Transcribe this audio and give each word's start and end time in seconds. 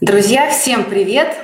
Друзья, 0.00 0.48
всем 0.48 0.84
привет! 0.84 1.34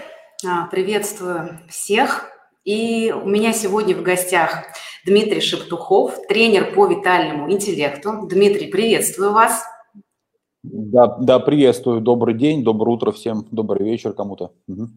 А, 0.46 0.66
приветствую 0.66 1.58
всех. 1.68 2.30
И 2.64 3.12
у 3.12 3.26
меня 3.26 3.52
сегодня 3.52 3.96
в 3.96 4.02
гостях 4.02 4.66
Дмитрий 5.04 5.40
Шептухов, 5.40 6.16
тренер 6.28 6.72
по 6.72 6.86
витальному 6.86 7.50
интеллекту. 7.50 8.28
Дмитрий, 8.30 8.68
приветствую 8.68 9.32
вас. 9.32 9.64
Да, 10.62 11.16
да, 11.18 11.40
приветствую. 11.40 12.00
Добрый 12.00 12.34
день, 12.34 12.62
доброе 12.62 12.92
утро 12.94 13.10
всем, 13.10 13.44
добрый 13.50 13.90
вечер 13.90 14.12
кому-то. 14.12 14.52
Угу. 14.68 14.88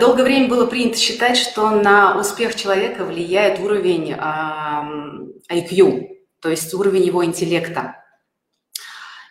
Долгое 0.00 0.24
время 0.24 0.48
было 0.48 0.66
принято 0.66 0.98
считать, 0.98 1.36
что 1.36 1.70
на 1.70 2.18
успех 2.18 2.56
человека 2.56 3.04
влияет 3.04 3.60
уровень 3.60 4.12
IQ, 5.48 6.08
то 6.42 6.48
есть 6.48 6.74
уровень 6.74 7.04
его 7.04 7.24
интеллекта. 7.24 7.94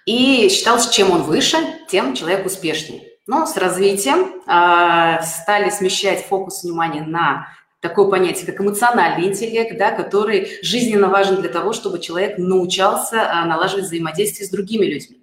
И 0.08 0.48
считалось, 0.48 0.88
чем 0.88 1.12
он 1.12 1.24
выше, 1.24 1.58
тем 1.90 2.16
человек 2.16 2.46
успешнее. 2.46 3.04
Но 3.28 3.46
с 3.46 3.58
развитием 3.58 4.42
э, 4.48 5.22
стали 5.22 5.70
смещать 5.70 6.26
фокус 6.26 6.64
внимания 6.64 7.02
на 7.02 7.50
такое 7.82 8.10
понятие, 8.10 8.46
как 8.46 8.62
эмоциональный 8.62 9.28
интеллект, 9.28 9.78
да, 9.78 9.92
который 9.92 10.48
жизненно 10.64 11.10
важен 11.10 11.42
для 11.42 11.50
того, 11.50 11.74
чтобы 11.74 12.00
человек 12.00 12.38
научался 12.38 13.18
э, 13.18 13.46
налаживать 13.48 13.84
взаимодействие 13.84 14.48
с 14.48 14.50
другими 14.50 14.86
людьми. 14.86 15.22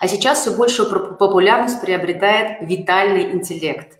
А 0.00 0.08
сейчас 0.08 0.40
все 0.40 0.56
большую 0.56 1.14
популярность 1.16 1.82
приобретает 1.82 2.62
витальный 2.62 3.32
интеллект. 3.32 3.98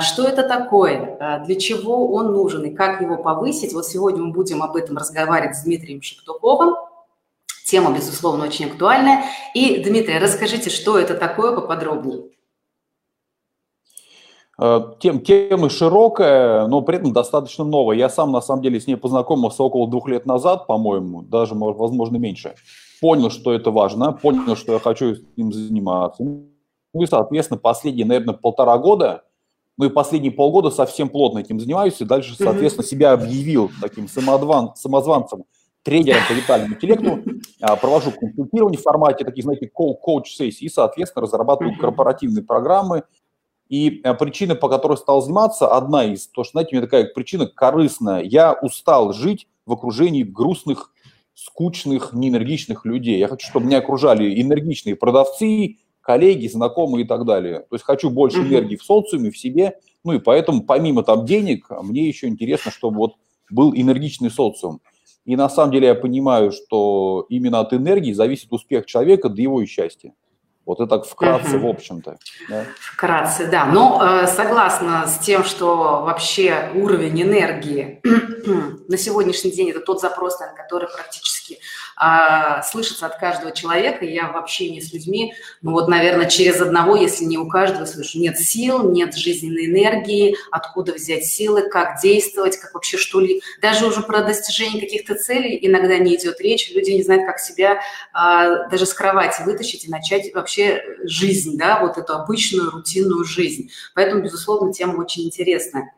Что 0.00 0.28
это 0.28 0.42
такое, 0.46 1.42
для 1.46 1.56
чего 1.56 2.12
он 2.14 2.32
нужен 2.32 2.64
и 2.64 2.74
как 2.74 3.00
его 3.00 3.16
повысить? 3.16 3.72
Вот 3.72 3.86
сегодня 3.86 4.22
мы 4.22 4.32
будем 4.32 4.62
об 4.62 4.76
этом 4.76 4.96
разговаривать 4.96 5.56
с 5.56 5.64
Дмитрием 5.64 6.00
Шептуковым, 6.00 6.74
Тема, 7.74 7.92
безусловно, 7.92 8.44
очень 8.44 8.66
актуальная. 8.66 9.24
И, 9.52 9.82
Дмитрий, 9.82 10.20
расскажите, 10.20 10.70
что 10.70 10.96
это 10.96 11.14
такое 11.14 11.56
поподробнее. 11.56 12.22
Э, 14.60 14.92
тем, 15.00 15.20
тема 15.20 15.68
широкая, 15.68 16.68
но 16.68 16.82
при 16.82 16.98
этом 16.98 17.12
достаточно 17.12 17.64
новая. 17.64 17.96
Я 17.96 18.08
сам, 18.08 18.30
на 18.30 18.40
самом 18.40 18.62
деле, 18.62 18.78
с 18.78 18.86
ней 18.86 18.94
познакомился 18.94 19.64
около 19.64 19.90
двух 19.90 20.06
лет 20.06 20.24
назад, 20.24 20.68
по-моему, 20.68 21.22
даже, 21.22 21.56
возможно, 21.56 22.16
меньше. 22.16 22.54
Понял, 23.00 23.28
что 23.28 23.52
это 23.52 23.72
важно, 23.72 24.12
понял, 24.12 24.54
что 24.54 24.74
я 24.74 24.78
хочу 24.78 25.16
им 25.34 25.52
заниматься. 25.52 26.22
Ну 26.22 27.02
и, 27.02 27.06
соответственно, 27.06 27.58
последние, 27.58 28.06
наверное, 28.06 28.34
полтора 28.34 28.78
года, 28.78 29.24
ну 29.76 29.86
и 29.86 29.88
последние 29.88 30.30
полгода 30.30 30.70
совсем 30.70 31.08
плотно 31.08 31.40
этим 31.40 31.58
занимаюсь, 31.58 32.00
и 32.00 32.04
дальше, 32.04 32.36
соответственно, 32.38 32.86
себя 32.86 33.14
объявил 33.14 33.68
таким 33.80 34.06
самозван, 34.06 34.76
самозванцем 34.76 35.46
тренером 35.84 36.22
по 36.26 36.32
витальному 36.32 36.74
интеллекту, 36.74 37.22
а, 37.60 37.76
провожу 37.76 38.10
консультирование 38.10 38.78
в 38.78 38.82
формате 38.82 39.24
таких, 39.24 39.44
знаете, 39.44 39.68
коуч-сессий 39.68 40.66
и, 40.66 40.68
соответственно, 40.68 41.22
разрабатываю 41.22 41.78
корпоративные 41.78 42.42
программы. 42.42 43.04
И 43.68 44.00
а, 44.02 44.14
причина, 44.14 44.54
по 44.54 44.68
которой 44.68 44.96
стал 44.96 45.22
заниматься, 45.22 45.68
одна 45.68 46.04
из, 46.04 46.26
то, 46.26 46.42
что, 46.42 46.52
знаете, 46.52 46.70
у 46.72 46.74
меня 46.76 46.86
такая 46.86 47.04
причина 47.04 47.46
корыстная. 47.46 48.22
Я 48.22 48.54
устал 48.54 49.12
жить 49.12 49.46
в 49.66 49.72
окружении 49.72 50.22
грустных, 50.22 50.90
скучных, 51.34 52.12
неэнергичных 52.14 52.86
людей. 52.86 53.18
Я 53.18 53.28
хочу, 53.28 53.46
чтобы 53.46 53.66
меня 53.66 53.78
окружали 53.78 54.40
энергичные 54.40 54.96
продавцы, 54.96 55.76
коллеги, 56.00 56.46
знакомые 56.48 57.04
и 57.04 57.08
так 57.08 57.24
далее. 57.24 57.60
То 57.60 57.74
есть 57.74 57.84
хочу 57.84 58.08
больше 58.08 58.38
энергии 58.38 58.76
в 58.76 58.82
социуме, 58.82 59.30
в 59.30 59.38
себе. 59.38 59.78
Ну 60.02 60.12
и 60.12 60.18
поэтому, 60.18 60.62
помимо 60.62 61.02
там 61.02 61.26
денег, 61.26 61.66
мне 61.82 62.06
еще 62.06 62.28
интересно, 62.28 62.70
чтобы 62.70 62.98
вот 62.98 63.14
был 63.50 63.74
энергичный 63.74 64.30
социум. 64.30 64.80
И 65.24 65.36
на 65.36 65.48
самом 65.48 65.72
деле 65.72 65.88
я 65.88 65.94
понимаю, 65.94 66.52
что 66.52 67.26
именно 67.28 67.60
от 67.60 67.72
энергии 67.72 68.12
зависит 68.12 68.52
успех 68.52 68.86
человека 68.86 69.28
до 69.28 69.40
его 69.40 69.64
счастья. 69.64 70.12
Вот 70.66 70.80
это 70.80 70.98
так 70.98 71.06
вкратце, 71.06 71.56
угу. 71.56 71.66
в 71.66 71.70
общем-то. 71.70 72.18
Да? 72.48 72.64
Вкратце, 72.80 73.50
да. 73.50 73.66
Но 73.66 74.00
э, 74.02 74.26
согласна 74.26 75.06
с 75.06 75.18
тем, 75.18 75.44
что 75.44 76.02
вообще 76.04 76.70
уровень 76.74 77.22
энергии 77.22 78.00
на 78.46 78.96
сегодняшний 78.96 79.50
день 79.50 79.70
это 79.70 79.80
тот 79.80 80.00
запрос, 80.00 80.38
на 80.40 80.48
который 80.48 80.88
практически 80.88 81.58
э, 82.00 82.62
слышится 82.62 83.06
от 83.06 83.18
каждого 83.18 83.52
человека. 83.52 84.04
Я 84.04 84.28
в 84.28 84.36
общении 84.36 84.80
с 84.80 84.92
людьми, 84.92 85.34
ну 85.62 85.72
вот, 85.72 85.88
наверное, 85.88 86.28
через 86.28 86.60
одного, 86.60 86.96
если 86.96 87.24
не 87.24 87.38
у 87.38 87.48
каждого, 87.48 87.84
слышу, 87.86 88.18
нет 88.18 88.38
сил, 88.38 88.90
нет 88.90 89.14
жизненной 89.14 89.66
энергии, 89.66 90.36
откуда 90.50 90.92
взять 90.92 91.24
силы, 91.24 91.68
как 91.68 92.00
действовать, 92.00 92.56
как 92.56 92.74
вообще 92.74 92.96
что-ли. 92.96 93.42
Даже 93.60 93.86
уже 93.86 94.02
про 94.02 94.22
достижение 94.22 94.80
каких-то 94.80 95.14
целей 95.14 95.58
иногда 95.62 95.98
не 95.98 96.16
идет 96.16 96.40
речь, 96.40 96.70
люди 96.74 96.90
не 96.90 97.02
знают, 97.02 97.26
как 97.26 97.38
себя 97.38 97.80
э, 98.14 98.68
даже 98.70 98.86
с 98.86 98.94
кровати 98.94 99.42
вытащить 99.42 99.86
и 99.86 99.90
начать 99.90 100.32
вообще 100.34 100.82
жизнь, 101.04 101.56
да, 101.56 101.80
вот 101.80 101.98
эту 101.98 102.14
обычную 102.14 102.70
рутинную 102.70 103.24
жизнь. 103.24 103.70
Поэтому, 103.94 104.22
безусловно, 104.22 104.72
тема 104.72 105.00
очень 105.00 105.24
интересная. 105.24 105.92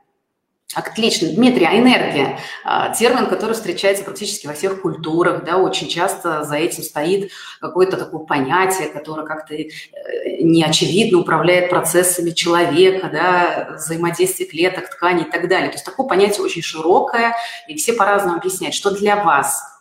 Отлично. 0.75 1.29
Дмитрий, 1.29 1.65
а 1.65 1.79
энергия? 1.79 2.41
А, 2.65 2.93
термин, 2.93 3.27
который 3.27 3.53
встречается 3.53 4.03
практически 4.03 4.49
во 4.49 4.53
всех 4.53 4.83
культурах, 4.83 5.45
да, 5.45 5.59
очень 5.59 5.89
часто 5.89 6.43
за 6.43 6.57
этим 6.57 6.83
стоит 6.83 7.31
какое-то 7.61 7.97
такое 7.97 8.27
понятие, 8.27 8.89
которое 8.89 9.25
как-то 9.25 9.55
э, 9.55 9.69
неочевидно 10.41 11.21
управляет 11.21 11.71
процессами 11.71 12.31
человека, 12.31 13.09
да, 13.13 13.77
взаимодействие 13.77 14.49
клеток, 14.49 14.91
тканей 14.91 15.23
и 15.23 15.31
так 15.31 15.49
далее. 15.49 15.69
То 15.69 15.77
есть 15.77 15.85
такое 15.85 16.09
понятие 16.09 16.45
очень 16.45 16.63
широкое, 16.63 17.37
и 17.69 17.77
все 17.77 17.93
по-разному 17.93 18.39
объясняют, 18.39 18.75
что 18.75 18.91
для 18.91 19.23
вас– 19.23 19.63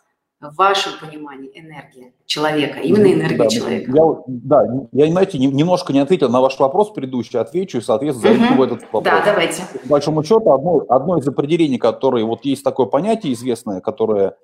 в 0.50 0.56
вашем 0.56 0.92
понимании 1.00 1.50
энергия 1.54 2.12
человека, 2.26 2.78
именно 2.80 3.12
энергия 3.12 3.38
да, 3.38 3.48
человека? 3.48 3.92
Я, 3.94 4.02
да, 4.26 4.86
я, 4.92 5.10
знаете, 5.10 5.38
немножко 5.38 5.92
не 5.92 6.00
ответил 6.00 6.28
на 6.28 6.40
ваш 6.40 6.58
вопрос 6.58 6.90
предыдущий, 6.90 7.38
отвечу 7.38 7.78
и, 7.78 7.80
соответственно, 7.80 8.34
зайду 8.34 8.54
угу. 8.54 8.62
в 8.62 8.62
этот 8.62 8.82
вопрос. 8.82 9.04
Да, 9.04 9.22
давайте. 9.24 9.62
По 9.82 9.88
большому 9.88 10.22
счету, 10.22 10.52
одно, 10.52 10.84
одно 10.88 11.18
из 11.18 11.26
определений, 11.28 11.78
которое, 11.78 12.24
вот 12.24 12.44
есть 12.44 12.64
такое 12.64 12.86
понятие 12.86 13.32
известное, 13.32 13.80
которое 13.80 14.36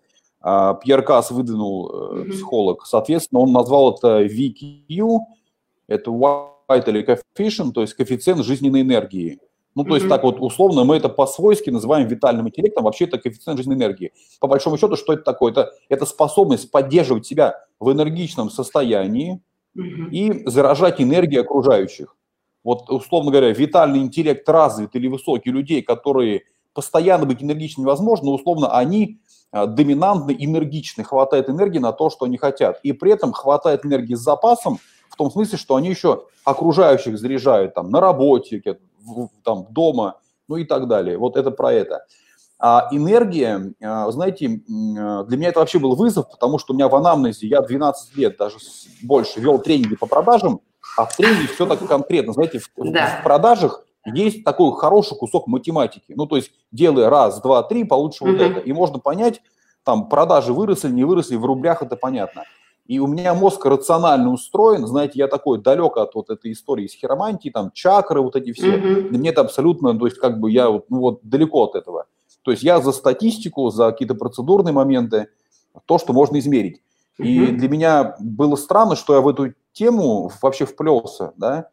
э, 0.42 0.74
Пьер 0.82 1.02
Касс 1.02 1.30
выдвинул, 1.30 1.91
э, 1.91 2.20
угу. 2.20 2.30
психолог, 2.30 2.86
соответственно, 2.86 3.41
он 3.41 3.52
назвал 3.52 3.94
это 3.94 4.22
VQ, 4.24 5.18
это 5.88 6.10
White 6.10 7.20
Coefficient, 7.38 7.72
то 7.72 7.82
есть 7.82 7.94
коэффициент 7.94 8.44
жизненной 8.44 8.82
энергии. 8.82 9.38
Ну, 9.75 9.84
то 9.84 9.91
mm-hmm. 9.91 9.94
есть 9.94 10.09
так 10.09 10.22
вот 10.22 10.41
условно 10.41 10.84
мы 10.84 10.97
это 10.97 11.09
по-свойски 11.09 11.71
называем 11.71 12.06
витальным 12.06 12.49
интеллектом, 12.49 12.84
вообще 12.84 13.05
это 13.05 13.19
коэффициент 13.19 13.59
жизненной 13.59 13.78
энергии. 13.78 14.12
По 14.41 14.47
большому 14.47 14.77
счету, 14.77 14.97
что 14.97 15.15
это 15.15 15.22
такое? 15.22 15.53
Это, 15.53 15.72
это 15.88 16.06
способность 16.06 16.71
поддерживать 16.71 17.27
себя 17.27 17.56
в 17.81 17.91
энергичном 17.91 18.50
состоянии 18.50 19.41
mm-hmm. 19.77 20.10
и 20.10 20.49
заражать 20.49 21.00
энергией 21.00 21.41
окружающих. 21.41 22.16
Вот, 22.65 22.88
условно 22.91 23.31
говоря, 23.31 23.50
витальный 23.50 24.00
интеллект 24.00 24.49
развит 24.49 24.94
или 24.94 25.09
высокий 25.09 25.50
людей, 25.50 25.83
которые 25.83 26.43
постоянно 26.75 27.27
быть 27.27 27.43
энергичными 27.43 27.84
невозможно, 27.84 28.27
но 28.27 28.34
условно 28.34 28.77
они 28.77 29.21
а, 29.50 29.66
доминантны, 29.66 30.34
энергичны, 30.39 31.04
хватает 31.04 31.49
энергии 31.49 31.78
на 31.78 31.93
то, 31.93 32.09
что 32.09 32.25
они 32.25 32.39
хотят. 32.39 32.81
И 32.83 32.93
при 32.93 33.12
этом 33.12 33.33
хватает 33.33 33.84
энергии 33.84 34.15
с 34.15 34.21
запасом, 34.21 34.78
в 35.10 35.16
том 35.16 35.31
смысле, 35.31 35.59
что 35.59 35.77
они 35.77 35.91
еще 35.91 36.25
окружающих 36.44 37.19
заряжают 37.19 37.75
там 37.75 37.91
на 37.91 38.00
работе, 38.00 38.62
там, 39.42 39.66
дома, 39.70 40.18
ну 40.48 40.56
и 40.56 40.64
так 40.64 40.88
далее. 40.88 41.18
Вот 41.18 41.36
это 41.36 41.50
про 41.50 41.72
это. 41.72 42.04
А 42.58 42.88
энергия, 42.92 43.72
а, 43.82 44.10
знаете, 44.12 44.60
а, 44.96 45.24
для 45.24 45.36
меня 45.36 45.48
это 45.48 45.58
вообще 45.58 45.80
был 45.80 45.96
вызов, 45.96 46.30
потому 46.30 46.58
что 46.58 46.72
у 46.72 46.76
меня 46.76 46.88
в 46.88 46.94
анамнезе 46.94 47.48
я 47.48 47.60
12 47.60 48.16
лет, 48.16 48.36
даже 48.36 48.58
больше, 49.02 49.41
вел 49.41 49.58
тренинги 49.58 49.96
по 49.96 50.06
продажам, 50.06 50.60
а 50.96 51.06
в 51.06 51.16
тренинге 51.16 51.48
все 51.48 51.66
так 51.66 51.84
конкретно. 51.86 52.32
Знаете, 52.32 52.60
в, 52.60 52.70
да. 52.76 53.18
в 53.18 53.24
продажах 53.24 53.84
есть 54.04 54.44
такой 54.44 54.72
хороший 54.76 55.16
кусок 55.16 55.48
математики. 55.48 56.14
Ну, 56.14 56.26
то 56.26 56.36
есть, 56.36 56.52
делая 56.70 57.10
раз, 57.10 57.41
два, 57.41 57.62
три, 57.64 57.82
получишь 57.82 58.22
mm-hmm. 58.22 58.32
вот 58.32 58.41
это. 58.41 58.60
И 58.60 58.72
можно 58.72 59.00
понять, 59.00 59.42
там, 59.84 60.08
продажи 60.08 60.52
выросли, 60.52 60.91
не 60.91 61.04
выросли, 61.04 61.36
в 61.36 61.44
рублях 61.44 61.82
это 61.82 61.96
понятно. 61.96 62.44
И 62.87 62.98
у 62.98 63.06
меня 63.06 63.32
мозг 63.34 63.65
рационально 63.65 64.32
устроен, 64.32 64.87
знаете, 64.87 65.12
я 65.15 65.28
такой 65.28 65.59
далек 65.59 65.97
от 65.97 66.15
вот 66.15 66.31
этой 66.31 66.53
истории 66.53 66.89
с 66.89 66.95
хиромантией, 66.95 67.53
там, 67.53 67.71
чакры 67.72 68.21
вот 68.21 68.34
эти 68.34 68.53
все. 68.53 68.77
Mm-hmm. 68.77 69.10
Меня 69.10 69.30
это 69.30 69.42
абсолютно, 69.42 69.97
то 69.97 70.06
есть 70.06 70.18
как 70.18 70.41
бы 70.41 70.51
я 70.51 70.66
ну, 70.68 70.83
вот 70.89 71.21
далеко 71.22 71.65
от 71.65 71.77
этого. 71.77 72.06
То 72.42 72.51
есть 72.51 72.65
я 72.65 72.80
за 72.80 72.91
статистику, 72.91 73.71
за 73.71 73.92
какие-то 73.92 74.15
процедурные 74.16 74.72
моменты, 74.72 75.28
то, 75.86 75.98
что 75.98 76.12
можно 76.12 76.39
измерить. 76.39 76.83
Mm-hmm. 77.21 77.24
И 77.24 77.47
для 77.53 77.68
меня 77.68 78.16
было 78.18 78.56
странно, 78.56 78.97
что 78.97 79.15
я 79.15 79.21
в 79.21 79.28
эту 79.28 79.54
тему 79.72 80.30
вообще 80.42 80.66
вплелся, 80.66 81.33
да. 81.36 81.68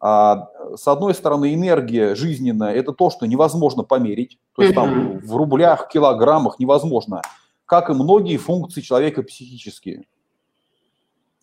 А, 0.00 0.48
с 0.74 0.88
одной 0.88 1.14
стороны, 1.14 1.54
энергия 1.54 2.14
жизненная– 2.16 2.72
это 2.74 2.92
то, 2.92 3.10
что 3.10 3.26
невозможно 3.26 3.84
померить. 3.84 4.38
То 4.56 4.62
есть 4.62 4.74
mm-hmm. 4.74 4.74
там 4.74 5.18
в 5.18 5.36
рублях, 5.36 5.88
килограммах 5.88 6.58
невозможно. 6.58 7.22
Как 7.66 7.88
и 7.88 7.92
многие 7.92 8.36
функции 8.36 8.80
человека 8.80 9.22
психические. 9.22 10.06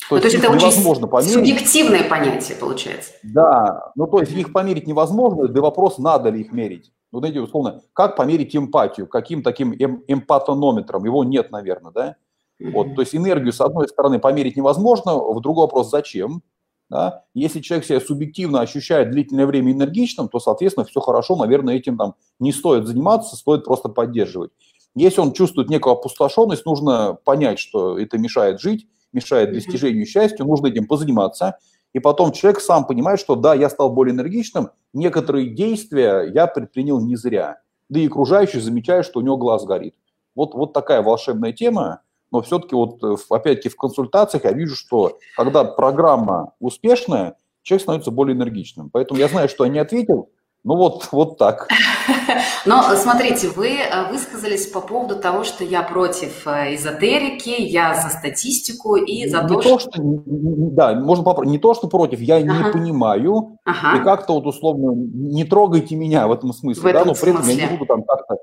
То, 0.10 0.16
ну, 0.16 0.22
то 0.22 0.28
есть 0.28 0.38
это 0.38 0.54
невозможно 0.54 1.08
очень 1.08 1.34
померить. 1.34 1.34
субъективное 1.34 2.04
понятие 2.08 2.58
получается. 2.58 3.12
Да, 3.24 3.92
ну 3.96 4.08
то 4.08 4.20
есть 4.20 4.32
их 4.32 4.54
померить 4.54 4.88
невозможно, 4.88 5.48
да 5.48 5.62
вопрос, 5.62 5.98
надо 5.98 6.30
ли 6.30 6.42
их 6.42 6.52
мерить. 6.54 6.94
Ну, 7.12 7.20
знаете, 7.20 7.40
условно, 7.40 7.82
как 7.94 8.16
померить 8.16 8.56
эмпатию, 8.56 9.08
каким 9.08 9.42
таким 9.42 9.74
эм, 9.74 10.04
эмпатонометром, 10.08 11.06
его 11.06 11.24
нет, 11.24 11.52
наверное, 11.52 11.92
да? 11.92 12.16
Вот, 12.60 12.96
то 12.96 13.02
есть 13.02 13.16
энергию, 13.16 13.54
с 13.54 13.62
одной 13.62 13.88
стороны, 13.88 14.20
померить 14.20 14.58
невозможно, 14.58 15.16
в 15.16 15.40
другой 15.42 15.66
вопрос, 15.66 15.92
зачем? 15.92 16.42
Да? 16.90 17.24
Если 17.34 17.60
человек 17.60 17.86
себя 17.86 18.00
субъективно 18.00 18.62
ощущает 18.62 19.12
длительное 19.12 19.46
время 19.46 19.74
энергичным, 19.74 20.30
то, 20.30 20.40
соответственно, 20.40 20.86
все 20.86 21.00
хорошо, 21.00 21.36
наверное, 21.36 21.76
этим 21.76 21.98
там 21.98 22.16
не 22.40 22.52
стоит 22.52 22.88
заниматься, 22.88 23.36
стоит 23.36 23.66
просто 23.66 23.90
поддерживать. 23.90 24.52
Если 24.96 25.22
он 25.22 25.34
чувствует 25.34 25.70
некую 25.70 25.94
опустошенность, 25.94 26.66
нужно 26.66 27.18
понять, 27.24 27.60
что 27.60 28.00
это 28.00 28.18
мешает 28.18 28.60
жить, 28.60 28.88
мешает 29.14 29.54
достижению 29.54 30.06
счастья, 30.06 30.44
нужно 30.44 30.68
этим 30.68 30.88
позаниматься. 30.88 31.58
И 31.94 32.00
потом 32.00 32.32
человек 32.32 32.62
сам 32.62 32.86
понимает, 32.86 33.20
что 33.20 33.36
да, 33.36 33.54
я 33.54 33.70
стал 33.70 33.92
более 33.92 34.14
энергичным, 34.14 34.70
некоторые 34.94 35.50
действия 35.50 36.30
я 36.34 36.48
предпринял 36.48 37.00
не 37.00 37.16
зря. 37.16 37.62
Да 37.90 38.00
и 38.00 38.08
окружающие 38.08 38.62
замечают, 38.62 39.06
что 39.06 39.20
у 39.20 39.24
него 39.24 39.38
глаз 39.38 39.66
горит. 39.66 39.96
Вот, 40.36 40.54
вот 40.54 40.74
такая 40.74 41.02
волшебная 41.02 41.54
тема 41.54 42.02
но 42.32 42.42
все-таки 42.42 42.76
вот 42.76 43.02
э, 43.04 43.16
опять-таки 43.30 43.70
в 43.70 43.78
консультациях 43.78 44.44
я 44.44 44.52
вижу, 44.52 44.76
что 44.76 45.18
когда 45.36 45.64
программа 45.64 46.54
успешная, 46.60 47.36
человек 47.64 47.84
становится 47.84 48.12
более 48.12 48.36
энергичным. 48.36 48.90
Поэтому 48.90 49.20
я 49.20 49.28
знаю, 49.28 49.50
что 49.50 49.66
я 49.66 49.72
не 49.72 49.80
ответил, 49.80 50.30
ну 50.68 50.76
вот, 50.76 51.08
вот 51.14 51.38
так. 51.38 51.70
Но 52.66 52.84
смотрите, 52.96 53.48
вы 53.48 53.70
э, 53.70 54.12
высказались 54.12 54.68
по 54.68 54.82
поводу 54.82 55.16
того, 55.16 55.46
что 55.46 55.64
я 55.64 55.82
против 55.82 56.46
э, 56.46 56.76
эзотерики, 56.76 57.62
я 57.62 57.96
за 57.96 58.10
статистику 58.10 58.98
и 58.98 59.30
за 59.30 59.44
не 59.44 59.48
то, 59.48 59.62
то, 59.62 59.80
что... 59.80 59.92
Да, 59.96 60.94
можно 60.94 61.24
поправить. 61.24 61.52
Не 61.52 61.58
то, 61.58 61.74
что 61.74 61.88
против, 61.88 62.20
я 62.20 62.36
ага. 62.36 62.44
не 62.44 62.74
понимаю. 62.74 63.58
Ага. 63.64 63.98
И 63.98 64.04
как-то 64.04 64.34
вот 64.34 64.46
условно 64.46 64.92
не 64.94 65.46
трогайте 65.46 65.96
меня 65.96 66.28
в 66.28 66.34
этом 66.34 66.52
смысле. 66.52 66.84
В 66.84 66.86
этом 66.86 67.02
да, 67.02 67.08
но 67.08 67.16
при 67.16 67.32
этом 67.32 67.48
я 67.48 67.56
не 67.56 67.78
буду 67.78 67.86
там 67.86 68.04
как-то 68.04 68.36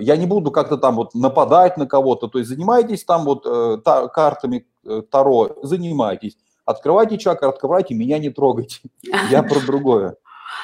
я 0.00 0.16
не 0.16 0.26
буду 0.26 0.50
как-то 0.50 0.78
там 0.78 0.96
вот 0.96 1.14
нападать 1.14 1.76
на 1.76 1.86
кого-то, 1.86 2.26
то 2.26 2.38
есть 2.38 2.50
занимайтесь 2.50 3.04
там 3.04 3.24
вот 3.24 3.46
э, 3.46 3.78
та, 3.84 4.08
картами 4.08 4.66
э, 4.84 5.02
Таро, 5.08 5.50
занимайтесь. 5.62 6.36
Открывайте 6.64 7.18
чакры, 7.18 7.48
открывайте, 7.48 7.94
меня 7.94 8.18
не 8.18 8.30
трогайте. 8.30 8.80
Я 9.30 9.42
про 9.42 9.60
другое. 9.60 10.16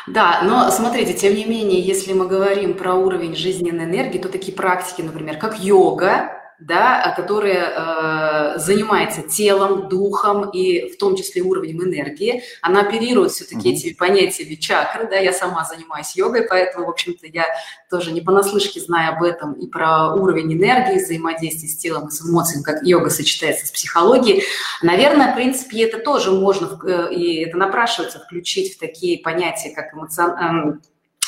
Да, 0.07 0.43
но 0.43 0.71
смотрите, 0.71 1.15
тем 1.15 1.35
не 1.35 1.45
менее, 1.45 1.81
если 1.81 2.13
мы 2.13 2.27
говорим 2.27 2.75
про 2.75 2.95
уровень 2.95 3.35
жизненной 3.35 3.85
энергии, 3.85 4.19
то 4.19 4.29
такие 4.29 4.55
практики, 4.55 5.03
например, 5.03 5.39
как 5.39 5.59
йога, 5.59 6.44
да, 6.61 7.13
которая 7.17 8.55
э, 8.57 8.59
занимается 8.59 9.23
телом, 9.23 9.89
духом 9.89 10.51
и 10.51 10.89
в 10.89 10.99
том 10.99 11.17
числе 11.17 11.43
уровнем 11.43 11.83
энергии. 11.83 12.43
Она 12.63 12.83
оперирует 12.83 13.33
все-таки 13.33 13.71
mm-hmm. 13.71 13.75
этими 13.75 13.93
понятиями 13.95 14.55
чакры, 14.55 15.09
да, 15.09 15.17
я 15.17 15.33
сама 15.33 15.65
занимаюсь 15.65 16.15
йогой, 16.17 16.43
поэтому, 16.49 16.87
в 16.87 16.91
общем-то, 16.91 17.27
я 17.27 17.47
тоже 17.91 18.13
не 18.13 18.21
понаслышке 18.21 18.81
знаю 18.81 19.17
об 19.17 19.23
этом 19.23 19.55
и 19.55 19.67
про 19.67 20.15
уровень 20.15 20.53
энергии, 20.55 21.03
взаимодействие 21.03 21.71
с 21.71 21.77
телом 21.77 22.09
и 22.09 22.11
с 22.11 22.23
эмоциями, 22.23 22.63
как 22.63 22.83
йога 22.85 23.11
сочетается 23.11 23.67
с 23.67 23.71
психологией. 23.71 24.45
Наверное, 24.83 25.33
в 25.33 25.35
принципе, 25.35 25.85
это 25.85 25.99
тоже 25.99 26.31
можно, 26.31 26.79
э, 26.87 27.13
и 27.13 27.43
это 27.45 27.57
напрашивается 27.57 28.21
включить 28.21 28.75
в 28.75 28.79
такие 28.79 29.19
понятия, 29.19 29.71
как 29.71 29.93
эмоциональный 29.93 30.79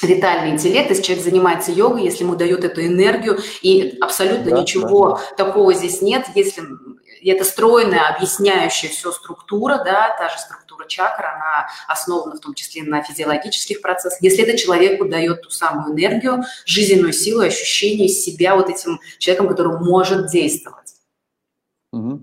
витальный 0.02 0.50
интеллект, 0.50 0.90
если 0.90 1.02
человек 1.02 1.24
занимается 1.24 1.72
йогой, 1.72 2.04
если 2.04 2.24
ему 2.24 2.36
дает 2.36 2.64
эту 2.64 2.84
энергию, 2.84 3.38
и 3.62 3.96
абсолютно 4.00 4.50
да, 4.50 4.60
ничего 4.60 5.10
да. 5.16 5.44
такого 5.44 5.72
здесь 5.74 6.02
нет, 6.02 6.26
если 6.34 6.62
это 7.24 7.44
стройная, 7.44 8.08
объясняющая 8.14 8.90
все 8.90 9.10
структура, 9.12 9.82
да, 9.84 10.14
та 10.18 10.28
же 10.28 10.38
структура 10.38 10.86
чакр, 10.86 11.24
она 11.24 11.68
основана 11.88 12.36
в 12.36 12.40
том 12.40 12.54
числе 12.54 12.82
на 12.82 13.02
физиологических 13.02 13.80
процессах. 13.80 14.20
Если 14.22 14.44
это 14.44 14.56
человеку 14.56 15.06
дает 15.06 15.42
ту 15.42 15.50
самую 15.50 15.94
энергию, 15.94 16.44
жизненную 16.64 17.12
силу, 17.12 17.40
ощущение 17.40 18.08
себя 18.08 18.56
вот 18.56 18.68
этим 18.68 19.00
человеком, 19.18 19.48
который 19.48 19.78
может 19.78 20.28
действовать. 20.28 20.94
Угу. 21.92 22.20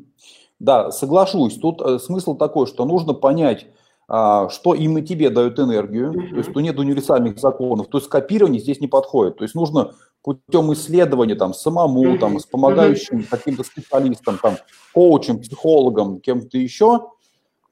Да, 0.59 0.91
соглашусь. 0.91 1.55
Тут 1.55 1.81
э, 1.81 1.99
смысл 1.99 2.35
такой, 2.35 2.67
что 2.67 2.85
нужно 2.85 3.13
понять, 3.13 3.65
что 4.07 4.73
именно 4.75 5.01
тебе 5.01 5.29
дает 5.29 5.59
энергию, 5.59 6.11
mm-hmm. 6.11 6.29
то 6.29 6.35
есть 6.37 6.53
тут 6.53 6.61
нет 6.61 6.77
универсальных 6.77 7.39
законов, 7.39 7.87
то 7.87 7.97
есть 7.97 8.09
копирование 8.09 8.59
здесь 8.59 8.81
не 8.81 8.87
подходит, 8.87 9.37
то 9.37 9.43
есть 9.43 9.55
нужно 9.55 9.93
путем 10.23 10.73
исследования 10.73 11.35
там 11.35 11.53
самому, 11.53 12.05
mm-hmm. 12.05 12.19
там 12.19 12.39
с 12.39 12.45
помогающим 12.45 13.19
mm-hmm. 13.19 13.27
каким-то 13.29 13.63
специалистом, 13.63 14.37
там 14.41 14.57
коучем, 14.93 15.39
психологом, 15.39 16.19
кем-то 16.19 16.57
еще, 16.57 17.09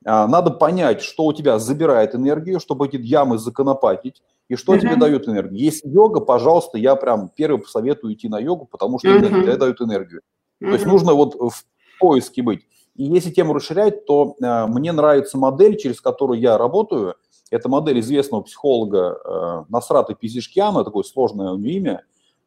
а, 0.05 0.27
надо 0.27 0.51
понять, 0.51 1.01
что 1.01 1.25
у 1.25 1.33
тебя 1.33 1.59
забирает 1.59 2.15
энергию, 2.15 2.59
чтобы 2.59 2.87
эти 2.87 2.97
ямы 2.97 3.37
законопатить, 3.37 4.21
и 4.49 4.55
что 4.55 4.75
mm-hmm. 4.75 4.79
тебе 4.79 4.95
дает 4.97 5.27
энергию. 5.27 5.59
Если 5.59 5.87
йога, 5.87 6.19
пожалуйста, 6.19 6.77
я 6.77 6.95
прям 6.95 7.29
первый 7.29 7.61
посоветую 7.61 8.13
идти 8.13 8.27
на 8.27 8.39
йогу, 8.39 8.65
потому 8.65 8.99
что 8.99 9.07
mm-hmm. 9.07 9.27
энергия 9.27 9.57
дает 9.57 9.81
энергию. 9.81 10.21
Mm-hmm. 10.61 10.67
То 10.67 10.73
есть 10.73 10.85
нужно 10.85 11.13
вот 11.13 11.35
в 11.35 11.63
поиске 11.99 12.41
быть. 12.41 12.67
И 12.95 13.03
если 13.03 13.31
тему 13.31 13.53
расширять, 13.53 14.05
то 14.05 14.35
э, 14.41 14.65
мне 14.67 14.91
нравится 14.91 15.37
модель, 15.37 15.77
через 15.77 16.01
которую 16.01 16.39
я 16.39 16.57
работаю. 16.57 17.15
Это 17.49 17.69
модель 17.69 17.99
известного 17.99 18.41
психолога 18.41 19.17
э, 19.23 19.63
Насрата 19.69 20.13
Пизишкиана, 20.13 20.83
такое 20.83 21.03
сложное 21.03 21.51
у 21.51 21.57
него 21.57 21.71
имя. 21.71 22.03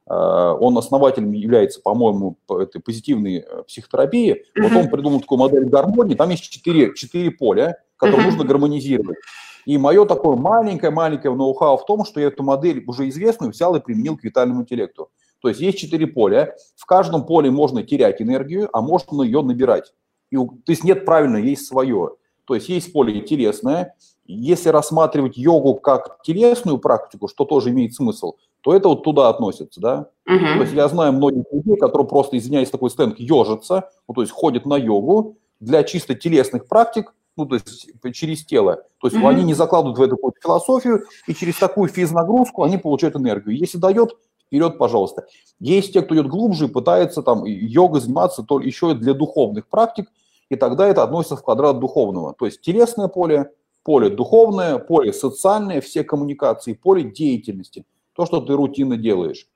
Э, 0.06 0.56
он 0.60 0.76
основателем 0.76 1.32
является, 1.32 1.80
по-моему, 1.80 2.36
этой 2.48 2.80
позитивной 2.80 3.44
психотерапии. 3.66 4.44
Вот 4.58 4.72
он 4.72 4.90
придумал 4.90 5.20
такую 5.20 5.38
модель 5.38 5.64
гармонии. 5.64 6.14
Там 6.14 6.30
есть 6.30 6.44
четыре, 6.44 6.94
четыре 6.94 7.30
поля, 7.30 7.78
которые 7.96 8.26
нужно 8.26 8.44
гармонизировать. 8.44 9.16
И 9.64 9.78
мое 9.78 10.04
такое 10.04 10.36
маленькое-маленькое 10.36 11.34
ноу-хау 11.34 11.78
в 11.78 11.86
том, 11.86 12.04
что 12.04 12.20
я 12.20 12.26
эту 12.26 12.42
модель 12.42 12.84
уже 12.86 13.08
известную 13.08 13.50
взял 13.50 13.74
и 13.74 13.80
применил 13.80 14.18
к 14.18 14.24
витальному 14.24 14.62
интеллекту. 14.62 15.10
То 15.40 15.48
есть 15.48 15.60
есть 15.60 15.78
четыре 15.78 16.06
поля. 16.06 16.54
В 16.76 16.84
каждом 16.86 17.24
поле 17.24 17.50
можно 17.50 17.82
терять 17.82 18.20
энергию, 18.20 18.68
а 18.72 18.82
можно 18.82 19.22
ее 19.22 19.42
набирать. 19.42 19.92
И, 20.34 20.36
то 20.36 20.72
есть 20.72 20.84
нет 20.84 21.04
правильно, 21.04 21.36
есть 21.36 21.66
свое. 21.66 22.10
То 22.44 22.54
есть 22.54 22.68
есть 22.68 22.92
поле 22.92 23.20
телесное. 23.20 23.94
Если 24.26 24.70
рассматривать 24.70 25.36
йогу 25.36 25.74
как 25.74 26.22
телесную 26.22 26.78
практику, 26.78 27.28
что 27.28 27.44
тоже 27.44 27.70
имеет 27.70 27.94
смысл, 27.94 28.34
то 28.62 28.74
это 28.74 28.88
вот 28.88 29.04
туда 29.04 29.28
относится, 29.28 29.80
да. 29.80 30.08
Uh-huh. 30.28 30.54
То 30.54 30.62
есть 30.62 30.72
я 30.72 30.88
знаю 30.88 31.12
многих 31.12 31.44
людей, 31.52 31.76
которые 31.76 32.08
просто, 32.08 32.38
извиняюсь, 32.38 32.70
такой 32.70 32.90
стенд 32.90 33.18
ежатся, 33.18 33.90
ну, 34.08 34.14
то 34.14 34.22
есть 34.22 34.32
ходят 34.32 34.64
на 34.64 34.76
йогу 34.76 35.36
для 35.60 35.84
чисто 35.84 36.14
телесных 36.14 36.66
практик, 36.66 37.14
ну, 37.36 37.44
то 37.44 37.56
есть 37.56 37.90
через 38.14 38.44
тело. 38.46 38.82
То 39.00 39.08
есть 39.08 39.16
uh-huh. 39.18 39.28
они 39.28 39.44
не 39.44 39.52
закладывают 39.52 39.98
в 39.98 40.02
эту 40.02 40.16
философию, 40.42 41.04
и 41.26 41.34
через 41.34 41.58
такую 41.58 41.90
физнагрузку 41.90 42.62
они 42.62 42.78
получают 42.78 43.16
энергию. 43.16 43.56
Если 43.56 43.76
дает, 43.76 44.16
вперед, 44.46 44.78
пожалуйста. 44.78 45.26
Есть 45.60 45.92
те, 45.92 46.00
кто 46.00 46.14
идет 46.14 46.28
глубже 46.28 46.66
и 46.66 46.68
пытается 46.68 47.22
там 47.22 47.44
йогой 47.44 48.00
заниматься 48.00 48.42
то 48.42 48.60
еще 48.60 48.94
для 48.94 49.12
духовных 49.12 49.68
практик, 49.68 50.08
и 50.48 50.56
тогда 50.56 50.86
это 50.86 51.02
относится 51.02 51.36
в 51.36 51.42
квадрат 51.42 51.78
духовного. 51.78 52.34
То 52.34 52.46
есть 52.46 52.60
телесное 52.60 53.08
поле, 53.08 53.50
поле 53.82 54.10
духовное, 54.10 54.78
поле 54.78 55.12
социальное, 55.12 55.80
все 55.80 56.04
коммуникации, 56.04 56.74
поле 56.74 57.04
деятельности, 57.04 57.84
то, 58.14 58.26
что 58.26 58.40
ты 58.40 58.54
рутинно 58.54 58.96
делаешь. 58.96 59.48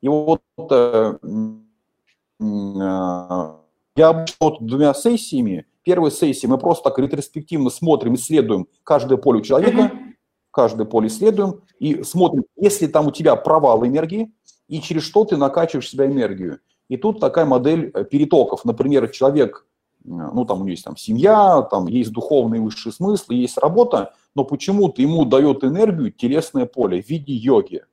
И 0.00 0.08
вот 0.08 0.42
э, 0.70 1.14
э, 1.22 2.44
я 3.96 4.08
обычно 4.08 4.56
двумя 4.60 4.94
сессиями, 4.94 5.66
первой 5.82 6.10
сессии 6.10 6.46
мы 6.46 6.58
просто 6.58 6.90
так 6.90 6.98
ретроспективно 6.98 7.70
смотрим, 7.70 8.14
исследуем 8.14 8.66
каждое 8.82 9.16
поле 9.16 9.38
у 9.40 9.42
человека, 9.42 9.92
каждое 10.50 10.84
поле 10.84 11.08
исследуем 11.08 11.62
и 11.78 12.02
смотрим, 12.02 12.44
если 12.56 12.86
там 12.86 13.08
у 13.08 13.10
тебя 13.10 13.36
провал 13.36 13.84
энергии, 13.86 14.32
и 14.68 14.80
через 14.80 15.02
что 15.02 15.24
ты 15.24 15.36
накачиваешь 15.36 15.88
себя 15.88 16.06
энергию. 16.06 16.60
И 16.88 16.96
тут 16.96 17.20
такая 17.20 17.44
модель 17.44 17.90
э, 17.94 18.04
перетоков. 18.04 18.64
Например, 18.64 19.08
человек 19.08 19.66
ну, 20.04 20.44
там 20.44 20.58
у 20.58 20.60
него 20.60 20.70
есть 20.70 20.84
там 20.84 20.96
семья, 20.96 21.62
там 21.62 21.86
есть 21.86 22.12
духовный 22.12 22.60
высший 22.60 22.92
смысл, 22.92 23.32
есть 23.32 23.58
работа, 23.58 24.12
но 24.34 24.44
почему-то 24.44 25.00
ему 25.00 25.24
дает 25.24 25.64
энергию 25.64 26.12
телесное 26.12 26.66
поле 26.66 27.02
в 27.02 27.08
виде 27.08 27.32
йоги. 27.32 27.84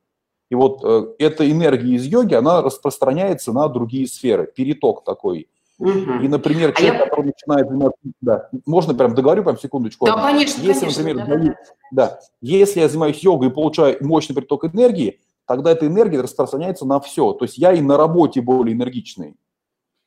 И 0.50 0.54
вот 0.54 0.80
э, 0.84 1.14
эта 1.18 1.50
энергия 1.50 1.94
из 1.94 2.04
йоги, 2.04 2.34
она 2.34 2.60
распространяется 2.60 3.52
на 3.52 3.68
другие 3.68 4.06
сферы, 4.06 4.46
переток 4.46 5.02
такой. 5.04 5.48
Угу. 5.78 6.22
И, 6.22 6.28
например, 6.28 6.70
а 6.70 6.72
человек, 6.78 7.00
я... 7.00 7.04
который 7.06 7.26
начинает 7.26 7.68
заниматься, 7.68 7.98
да, 8.20 8.48
можно 8.66 8.94
прям 8.94 9.14
договорю, 9.14 9.42
прям 9.42 9.58
секундочку. 9.58 10.04
Да, 10.04 10.14
конечно, 10.14 10.60
если, 10.60 10.80
конечно, 10.80 11.02
например, 11.02 11.26
да, 11.26 11.36
да, 11.36 11.54
да, 11.90 12.20
если 12.42 12.80
я 12.80 12.88
занимаюсь 12.88 13.18
йогой 13.20 13.48
и 13.48 13.50
получаю 13.50 13.96
мощный 14.00 14.34
приток 14.34 14.66
энергии, 14.66 15.20
тогда 15.46 15.72
эта 15.72 15.86
энергия 15.86 16.20
распространяется 16.20 16.84
на 16.84 17.00
все. 17.00 17.32
То 17.32 17.46
есть 17.46 17.58
я 17.58 17.72
и 17.72 17.80
на 17.80 17.96
работе 17.96 18.40
более 18.40 18.74
энергичный. 18.74 19.34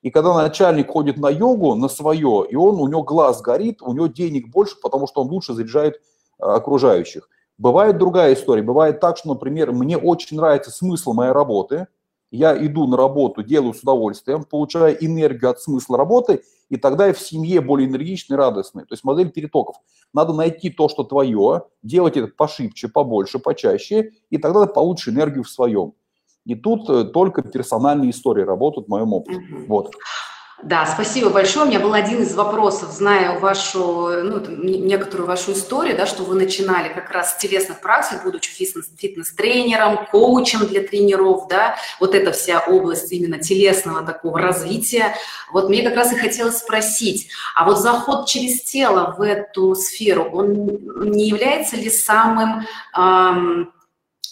И 0.05 0.11
когда 0.11 0.35
начальник 0.35 0.91
ходит 0.91 1.17
на 1.17 1.31
йогу, 1.31 1.73
на 1.73 1.87
свое, 1.87 2.45
и 2.47 2.55
он, 2.55 2.79
у 2.79 2.87
него 2.87 3.01
глаз 3.01 3.41
горит, 3.41 3.81
у 3.81 3.91
него 3.91 4.05
денег 4.05 4.49
больше, 4.49 4.75
потому 4.79 5.07
что 5.07 5.23
он 5.23 5.29
лучше 5.29 5.53
заряжает 5.53 5.95
э, 5.95 6.45
окружающих. 6.45 7.27
Бывает 7.57 7.97
другая 7.97 8.35
история. 8.35 8.61
Бывает 8.61 8.99
так, 8.99 9.17
что, 9.17 9.29
например, 9.29 9.71
мне 9.71 9.97
очень 9.97 10.37
нравится 10.37 10.69
смысл 10.69 11.13
моей 11.13 11.31
работы, 11.31 11.87
я 12.29 12.55
иду 12.55 12.85
на 12.85 12.97
работу, 12.97 13.41
делаю 13.41 13.73
с 13.73 13.81
удовольствием, 13.81 14.43
получаю 14.43 14.95
энергию 15.03 15.49
от 15.49 15.59
смысла 15.59 15.97
работы, 15.97 16.43
и 16.69 16.77
тогда 16.77 17.07
я 17.07 17.13
в 17.13 17.19
семье 17.19 17.59
более 17.59 17.89
энергичный, 17.89 18.37
радостный. 18.37 18.83
То 18.83 18.93
есть 18.93 19.03
модель 19.03 19.31
перетоков. 19.31 19.77
Надо 20.13 20.33
найти 20.33 20.69
то, 20.69 20.87
что 20.87 21.03
твое, 21.03 21.63
делать 21.81 22.15
это 22.15 22.27
пошибче, 22.27 22.89
побольше, 22.89 23.39
почаще, 23.39 24.11
и 24.29 24.37
тогда 24.37 24.67
ты 24.67 24.73
получишь 24.73 25.07
энергию 25.07 25.43
в 25.43 25.49
своем. 25.49 25.93
И 26.45 26.55
тут 26.55 26.89
э, 26.89 27.05
только 27.05 27.41
персональные 27.41 28.11
истории 28.11 28.43
работают 28.43 28.87
в 28.87 28.89
моем 28.89 29.13
опыте. 29.13 29.39
Угу. 29.39 29.65
Вот. 29.67 29.91
Да, 30.63 30.85
спасибо 30.85 31.29
большое. 31.29 31.65
У 31.65 31.67
меня 31.67 31.81
был 31.81 31.93
один 31.93 32.21
из 32.23 32.33
вопросов, 32.33 32.89
зная 32.91 33.37
вашу, 33.39 34.07
ну, 34.23 34.39
некоторую 34.47 35.27
вашу 35.27 35.51
историю, 35.51 35.97
да, 35.97 36.07
что 36.07 36.23
вы 36.23 36.35
начинали 36.35 36.87
как 36.87 37.11
раз 37.11 37.33
с 37.33 37.37
телесных 37.37 37.81
практик, 37.81 38.23
будучи 38.23 38.49
фитнес, 38.49 38.89
фитнес-тренером, 38.97 40.07
коучем 40.09 40.65
для 40.65 40.81
тренеров, 40.81 41.49
да, 41.49 41.75
вот 41.99 42.15
эта 42.15 42.31
вся 42.31 42.61
область 42.61 43.11
именно 43.11 43.37
телесного 43.37 44.01
такого 44.01 44.39
развития. 44.39 45.13
Вот 45.51 45.67
мне 45.69 45.83
как 45.83 45.97
раз 45.97 46.13
и 46.13 46.15
хотелось 46.15 46.57
спросить, 46.57 47.29
а 47.55 47.65
вот 47.65 47.77
заход 47.77 48.27
через 48.27 48.63
тело 48.63 49.13
в 49.17 49.21
эту 49.21 49.75
сферу, 49.75 50.23
он 50.31 51.11
не 51.11 51.27
является 51.27 51.75
ли 51.75 51.89
самым 51.89 52.65
эм, 52.97 53.71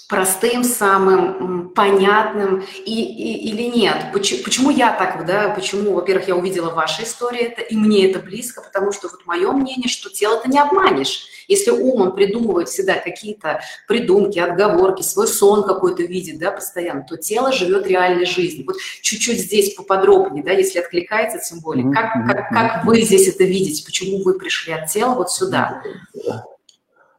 простым, 0.08 0.64
самым 0.64 1.70
понятным 1.70 2.64
и, 2.86 3.04
и, 3.04 3.50
или 3.50 3.64
нет? 3.64 4.12
Почему, 4.14 4.44
почему 4.44 4.70
я 4.70 4.92
так, 4.92 5.26
да, 5.26 5.50
почему, 5.50 5.94
во-первых, 5.94 6.28
я 6.28 6.36
увидела 6.36 6.70
вашу 6.70 7.04
историю, 7.04 7.52
это, 7.52 7.62
и 7.62 7.76
мне 7.76 8.10
это 8.10 8.20
близко, 8.20 8.62
потому 8.62 8.92
что 8.92 9.08
вот 9.10 9.26
мое 9.26 9.52
мнение, 9.52 9.88
что 9.88 10.10
тело 10.10 10.40
ты 10.40 10.50
не 10.50 10.60
обманешь. 10.60 11.28
Если 11.48 11.72
ум, 11.72 12.02
он 12.02 12.16
придумывает 12.16 12.70
всегда 12.70 12.96
какие-то 12.96 13.62
придумки, 13.88 14.40
отговорки, 14.40 15.02
свой 15.02 15.28
сон 15.28 15.64
какой-то 15.64 16.04
видит, 16.04 16.40
да, 16.40 16.52
постоянно, 16.52 17.06
то 17.08 17.18
тело 17.18 17.52
живет 17.52 17.88
реальной 17.88 18.26
жизнью. 18.26 18.66
Вот 18.68 18.78
чуть-чуть 19.02 19.40
здесь 19.40 19.74
поподробнее, 19.74 20.44
да, 20.44 20.52
если 20.52 20.80
откликается, 20.80 21.40
тем 21.40 21.60
более, 21.60 21.92
как, 21.92 22.14
как, 22.28 22.50
как 22.50 22.86
вы 22.86 23.02
здесь 23.02 23.28
это 23.28 23.44
видите, 23.44 23.84
почему 23.86 24.24
вы 24.24 24.38
пришли 24.38 24.74
от 24.74 24.88
тела 24.88 25.16
вот 25.16 25.32
сюда? 25.32 25.82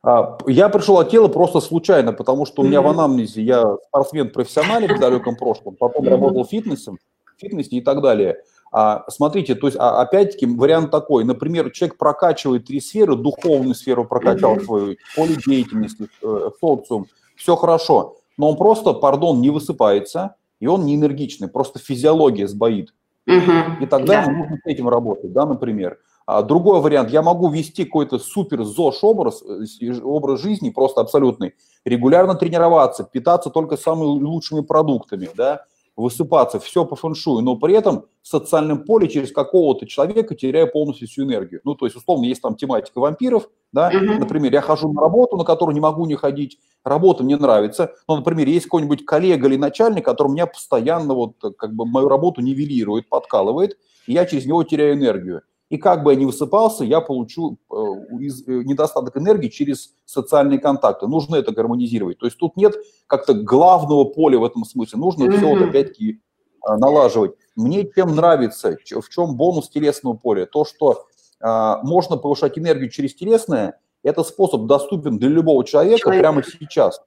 А, 0.05 0.37
я 0.47 0.69
пришел 0.69 0.99
от 0.99 1.11
тела 1.11 1.29
просто 1.29 1.61
случайно, 1.61 2.13
потому 2.13 2.45
что 2.45 2.63
у 2.63 2.67
меня 2.67 2.83
в 2.83 2.87
анамнезе 2.89 3.43
я 3.43 3.77
спортсмен-профессионален 3.89 4.95
в 4.95 5.01
далеком 5.01 5.35
прошлом, 5.35 5.77
потом 5.77 6.07
работал 6.07 6.45
фитнесом, 6.45 6.99
фитнесе 7.39 7.77
и 7.77 7.81
так 7.81 8.03
далее. 8.03 8.37
А, 8.71 9.05
смотрите, 9.09 9.55
то 9.55 9.67
есть, 9.67 9.79
а, 9.81 10.03
опять-таки, 10.03 10.47
вариант 10.47 10.91
такой. 10.91 11.25
Например, 11.25 11.71
человек 11.71 11.97
прокачивает 11.97 12.67
три 12.67 12.81
сферы, 12.81 13.17
духовную 13.17 13.75
сферу 13.75 14.05
прокачал 14.05 14.61
свою, 14.61 14.97
поле 15.17 15.37
деятельности, 15.47 16.09
э, 16.23 16.51
социум, 16.61 17.07
все 17.37 17.57
хорошо. 17.57 18.17
Но 18.37 18.51
он 18.51 18.57
просто, 18.57 18.93
пардон, 18.93 19.41
не 19.41 19.51
высыпается, 19.51 20.35
и 20.61 20.67
он 20.67 20.85
не 20.85 20.97
энергичный, 20.97 21.49
просто 21.49 21.79
физиология 21.79 22.47
сбоит. 22.47 22.93
И 23.27 23.87
тогда 23.87 24.27
да. 24.27 24.31
нужно 24.31 24.59
с 24.63 24.67
этим 24.67 24.89
работать, 24.89 25.33
да, 25.33 25.47
например. 25.47 25.99
А 26.27 26.43
другой 26.43 26.81
вариант, 26.81 27.11
я 27.11 27.23
могу 27.23 27.49
вести 27.51 27.85
какой-то 27.85 28.19
супер 28.19 28.65
ЗОЖ 28.65 29.05
образ, 29.05 29.43
э, 29.43 30.01
образ 30.03 30.41
жизни, 30.41 30.71
просто 30.71 31.03
абсолютный, 31.03 31.55
регулярно 31.85 32.35
тренироваться, 32.35 33.05
питаться 33.05 33.51
только 33.51 33.77
самыми 33.77 34.23
лучшими 34.23 34.63
продуктами, 34.63 35.29
да, 35.37 35.65
высыпаться, 35.97 36.59
все 36.59 36.85
по 36.85 36.97
фэншую, 36.97 37.43
но 37.43 37.57
при 37.57 37.75
этом 37.75 38.07
в 38.23 38.29
социальном 38.29 38.85
поле 38.85 39.07
через 39.07 39.33
какого-то 39.33 39.87
человека 39.87 40.35
теряю 40.35 40.71
полностью 40.71 41.07
всю 41.07 41.25
энергию. 41.25 41.61
Ну, 41.63 41.75
то 41.75 41.87
есть, 41.87 41.97
условно, 41.97 42.25
есть 42.25 42.43
там 42.43 42.57
тематика 42.57 42.99
вампиров, 42.99 43.49
да, 43.71 43.93
uh-huh. 43.93 44.19
например, 44.19 44.53
я 44.53 44.61
хожу 44.61 44.93
на 44.93 45.01
работу, 45.01 45.37
на 45.37 45.45
которую 45.45 45.75
не 45.75 45.81
могу 45.81 46.07
не 46.07 46.17
ходить, 46.17 46.59
работа 46.85 47.23
мне 47.23 47.37
нравится, 47.37 47.93
но, 48.09 48.17
например, 48.17 48.49
есть 48.49 48.65
какой-нибудь 48.65 49.05
коллега 49.05 49.47
или 49.47 49.57
начальник, 49.57 50.05
который 50.05 50.33
меня 50.33 50.47
постоянно 50.47 51.15
вот 51.15 51.37
как 51.57 51.75
бы 51.75 51.87
мою 51.87 52.09
работу 52.09 52.41
нивелирует, 52.41 53.09
подкалывает, 53.09 53.79
и 54.07 54.15
я 54.15 54.27
через 54.27 54.47
него 54.47 54.65
теряю 54.65 54.95
энергию. 54.95 55.43
И 55.75 55.77
как 55.77 56.05
бы 56.05 56.13
я 56.13 56.17
ни 56.21 56.25
высыпался, 56.25 56.85
я 56.85 57.01
получу 57.01 57.59
э, 57.69 57.75
э, 57.75 58.63
недостаток 58.63 59.17
энергии 59.17 59.49
через 59.49 59.91
социальные 60.05 60.61
контакты. 60.61 61.09
Нужно 61.09 61.35
это 61.35 61.51
гармонизировать. 61.51 62.17
То 62.21 62.27
есть 62.27 62.39
тут 62.39 62.57
нет 62.57 62.77
как-то 63.09 63.35
главного 63.35 64.05
поля 64.05 64.39
в 64.39 64.45
этом 64.45 64.65
смысле. 64.65 65.01
Нужно 65.01 65.25
mm-hmm. 65.25 65.37
все 65.37 65.47
вот 65.49 65.63
опять-таки 65.63 66.13
э, 66.13 66.77
налаживать. 66.77 67.33
Мне 67.57 67.91
чем 67.93 68.15
нравится, 68.15 68.77
в 68.85 69.09
чем 69.09 69.35
бонус 69.35 69.69
телесного 69.69 70.15
поля? 70.15 70.47
То, 70.47 70.65
что 70.65 71.07
а, 71.41 71.81
можно 71.83 72.19
повышать 72.19 72.57
энергию 72.57 72.89
через 72.89 73.17
телесное, 73.17 73.81
это 74.05 74.23
способ 74.23 74.67
доступен 74.67 75.19
для 75.19 75.29
любого 75.29 75.65
человека 75.65 76.03
Человек. 76.03 76.23
прямо 76.23 76.43
сейчас. 76.45 77.01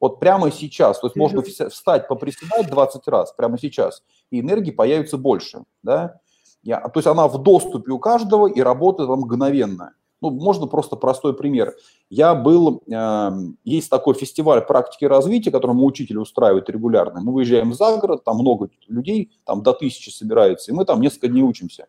Вот 0.00 0.20
прямо 0.20 0.52
сейчас. 0.52 1.00
То 1.00 1.06
есть 1.06 1.16
mm-hmm. 1.16 1.18
можно 1.18 1.70
встать, 1.70 2.08
поприседать 2.08 2.68
20 2.68 3.08
раз 3.08 3.32
прямо 3.32 3.58
сейчас, 3.58 4.02
и 4.30 4.40
энергии 4.40 4.70
появится 4.70 5.16
больше. 5.16 5.62
Да? 5.82 6.20
Я, 6.62 6.80
то 6.80 6.98
есть 6.98 7.06
она 7.06 7.26
в 7.28 7.38
доступе 7.42 7.90
у 7.90 7.98
каждого 7.98 8.46
и 8.46 8.60
работает 8.60 9.08
там 9.08 9.20
мгновенно. 9.20 9.94
Ну, 10.20 10.30
можно 10.30 10.66
просто 10.66 10.94
простой 10.94 11.34
пример. 11.34 11.74
Я 12.08 12.36
был, 12.36 12.82
э, 12.88 13.30
есть 13.64 13.90
такой 13.90 14.14
фестиваль 14.14 14.64
практики 14.64 15.04
развития, 15.04 15.50
который 15.50 15.72
мы 15.72 15.84
учители 15.84 16.16
устраивают 16.16 16.70
регулярно. 16.70 17.20
Мы 17.20 17.32
выезжаем 17.32 17.74
за 17.74 17.96
город, 17.96 18.22
там 18.22 18.36
много 18.38 18.68
людей, 18.86 19.32
там 19.44 19.64
до 19.64 19.72
тысячи 19.72 20.10
собирается, 20.10 20.70
и 20.70 20.74
мы 20.74 20.84
там 20.84 21.00
несколько 21.00 21.26
дней 21.26 21.42
учимся. 21.42 21.86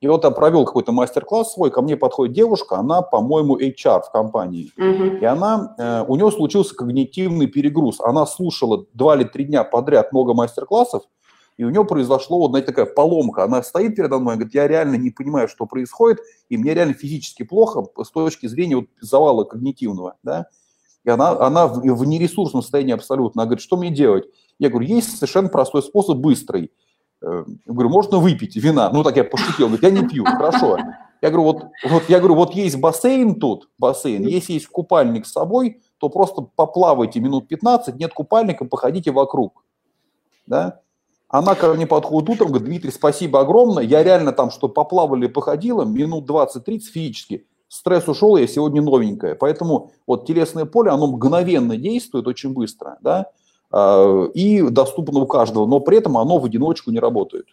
И 0.00 0.08
вот 0.08 0.24
я 0.24 0.30
провел 0.30 0.64
какой-то 0.64 0.92
мастер-класс 0.92 1.54
свой, 1.54 1.70
ко 1.70 1.82
мне 1.82 1.96
подходит 1.96 2.34
девушка, 2.34 2.76
она, 2.76 3.02
по-моему, 3.02 3.58
HR 3.58 4.02
в 4.02 4.10
компании. 4.10 4.70
Uh-huh. 4.78 5.20
И 5.20 5.24
она, 5.24 5.74
э, 5.78 6.04
у 6.06 6.16
нее 6.16 6.30
случился 6.30 6.74
когнитивный 6.74 7.46
перегруз. 7.46 8.00
Она 8.00 8.26
слушала 8.26 8.86
два 8.92 9.16
или 9.16 9.24
три 9.24 9.44
дня 9.44 9.62
подряд 9.64 10.12
много 10.12 10.34
мастер-классов, 10.34 11.04
и 11.56 11.64
у 11.64 11.70
нее 11.70 11.84
произошло 11.84 12.38
вот, 12.38 12.50
знаете, 12.50 12.66
такая 12.66 12.86
поломка. 12.86 13.44
Она 13.44 13.62
стоит 13.62 13.94
передо 13.94 14.18
мной 14.18 14.34
говорит, 14.34 14.54
я 14.54 14.66
реально 14.66 14.96
не 14.96 15.10
понимаю, 15.10 15.48
что 15.48 15.66
происходит, 15.66 16.18
и 16.48 16.56
мне 16.56 16.74
реально 16.74 16.94
физически 16.94 17.44
плохо 17.44 17.84
с 18.02 18.10
точки 18.10 18.46
зрения 18.46 18.76
вот 18.76 18.86
завала 19.00 19.44
когнитивного, 19.44 20.16
да. 20.22 20.46
И 21.04 21.10
она, 21.10 21.30
она 21.38 21.66
в, 21.66 21.80
в 21.80 22.04
нересурсном 22.06 22.62
состоянии 22.62 22.94
абсолютно. 22.94 23.42
Она 23.42 23.48
говорит, 23.48 23.62
что 23.62 23.76
мне 23.76 23.90
делать? 23.90 24.24
Я 24.58 24.70
говорю, 24.70 24.86
есть 24.86 25.16
совершенно 25.16 25.48
простой 25.48 25.82
способ, 25.82 26.16
быстрый. 26.16 26.72
Э, 27.20 27.44
я 27.66 27.72
говорю, 27.72 27.90
можно 27.90 28.18
выпить 28.18 28.56
вина. 28.56 28.90
Ну, 28.90 29.02
так 29.02 29.16
я 29.16 29.24
пошутил, 29.24 29.68
говорит, 29.68 29.82
я 29.82 29.90
не 29.90 30.08
пью, 30.08 30.24
хорошо. 30.24 30.78
Я 31.20 31.30
говорю, 31.30 31.44
вот, 31.44 31.64
вот, 31.88 32.02
я 32.08 32.18
говорю, 32.18 32.34
вот 32.34 32.54
есть 32.54 32.78
бассейн 32.78 33.38
тут, 33.38 33.70
бассейн, 33.78 34.26
если 34.26 34.54
есть 34.54 34.66
купальник 34.66 35.26
с 35.26 35.32
собой, 35.32 35.80
то 35.98 36.10
просто 36.10 36.42
поплавайте 36.42 37.20
минут 37.20 37.48
15, 37.48 37.96
нет 37.96 38.12
купальника, 38.12 38.66
походите 38.66 39.10
вокруг. 39.10 39.64
Да? 40.46 40.80
Она 41.34 41.56
ко 41.56 41.74
мне 41.74 41.84
подходит 41.84 42.30
утром, 42.30 42.48
говорит, 42.50 42.68
Дмитрий, 42.68 42.92
спасибо 42.92 43.40
огромное, 43.40 43.82
я 43.82 44.04
реально 44.04 44.30
там 44.30 44.52
что 44.52 44.68
поплавали, 44.68 45.26
походила, 45.26 45.82
минут 45.82 46.30
20-30 46.30 46.80
физически, 46.82 47.44
стресс 47.66 48.06
ушел, 48.06 48.36
я 48.36 48.46
сегодня 48.46 48.80
новенькая. 48.80 49.34
Поэтому 49.34 49.90
вот 50.06 50.28
телесное 50.28 50.64
поле, 50.64 50.92
оно 50.92 51.08
мгновенно 51.08 51.76
действует 51.76 52.28
очень 52.28 52.52
быстро, 52.52 52.98
да, 53.00 53.32
и 54.34 54.62
доступно 54.62 55.20
у 55.20 55.26
каждого, 55.26 55.66
но 55.66 55.80
при 55.80 55.98
этом 55.98 56.16
оно 56.18 56.38
в 56.38 56.44
одиночку 56.44 56.90
не 56.90 56.98
работает. 56.98 57.46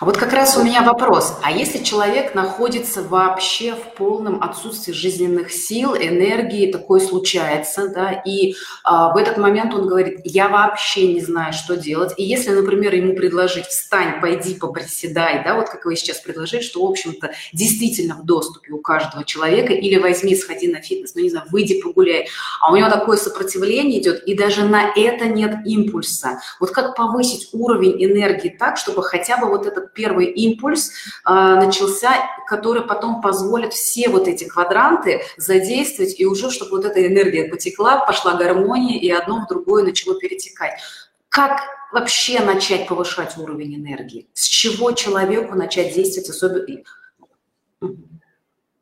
А 0.00 0.04
вот 0.04 0.16
как 0.16 0.32
раз 0.32 0.56
у 0.56 0.62
меня 0.62 0.82
вопрос. 0.82 1.36
А 1.42 1.50
если 1.50 1.82
человек 1.82 2.34
находится 2.34 3.02
вообще 3.02 3.74
в 3.74 3.96
полном 3.96 4.42
отсутствии 4.42 4.92
жизненных 4.92 5.52
сил, 5.52 5.94
энергии, 5.94 6.70
такое 6.70 7.00
случается, 7.00 7.88
да, 7.88 8.12
и 8.12 8.54
а, 8.84 9.12
в 9.12 9.16
этот 9.16 9.36
момент 9.36 9.74
он 9.74 9.86
говорит, 9.86 10.20
я 10.24 10.48
вообще 10.48 11.12
не 11.12 11.20
знаю, 11.20 11.52
что 11.52 11.76
делать. 11.76 12.14
И 12.16 12.22
если, 12.22 12.50
например, 12.50 12.94
ему 12.94 13.14
предложить, 13.14 13.66
встань, 13.66 14.20
пойди, 14.20 14.54
поприседай, 14.54 15.42
да, 15.44 15.56
вот 15.56 15.68
как 15.68 15.84
вы 15.84 15.96
сейчас 15.96 16.18
предложили, 16.18 16.62
что, 16.62 16.86
в 16.86 16.90
общем-то, 16.90 17.32
действительно 17.52 18.14
в 18.14 18.24
доступе 18.24 18.72
у 18.72 18.78
каждого 18.78 19.24
человека, 19.24 19.72
или 19.72 19.98
возьми, 19.98 20.36
сходи 20.36 20.68
на 20.68 20.80
фитнес, 20.80 21.14
ну, 21.14 21.22
не 21.22 21.30
знаю, 21.30 21.46
выйди, 21.50 21.80
погуляй, 21.80 22.28
а 22.60 22.72
у 22.72 22.76
него 22.76 22.88
такое 22.88 23.16
сопротивление 23.16 24.00
идет, 24.00 24.22
и 24.24 24.34
даже 24.34 24.64
на 24.64 24.92
это 24.94 25.26
нет 25.26 25.57
импульса. 25.64 26.40
Вот 26.60 26.70
как 26.70 26.94
повысить 26.94 27.50
уровень 27.52 28.04
энергии 28.04 28.48
так, 28.48 28.76
чтобы 28.76 29.02
хотя 29.02 29.38
бы 29.38 29.48
вот 29.48 29.66
этот 29.66 29.92
первый 29.92 30.26
импульс 30.26 30.90
э, 30.90 31.32
начался, 31.32 32.12
который 32.46 32.82
потом 32.82 33.20
позволит 33.20 33.72
все 33.72 34.08
вот 34.08 34.28
эти 34.28 34.44
квадранты 34.44 35.22
задействовать, 35.36 36.18
и 36.18 36.26
уже 36.26 36.50
чтобы 36.50 36.72
вот 36.72 36.84
эта 36.84 37.06
энергия 37.06 37.48
потекла, 37.48 38.04
пошла 38.04 38.34
гармония, 38.34 38.98
и 38.98 39.10
одно 39.10 39.44
в 39.44 39.48
другое 39.48 39.84
начало 39.84 40.18
перетекать. 40.18 40.80
Как 41.28 41.60
вообще 41.92 42.40
начать 42.40 42.86
повышать 42.86 43.36
уровень 43.36 43.76
энергии? 43.76 44.28
С 44.32 44.44
чего 44.46 44.92
человеку 44.92 45.54
начать 45.54 45.94
действовать 45.94 46.30
особенно? 46.30 46.82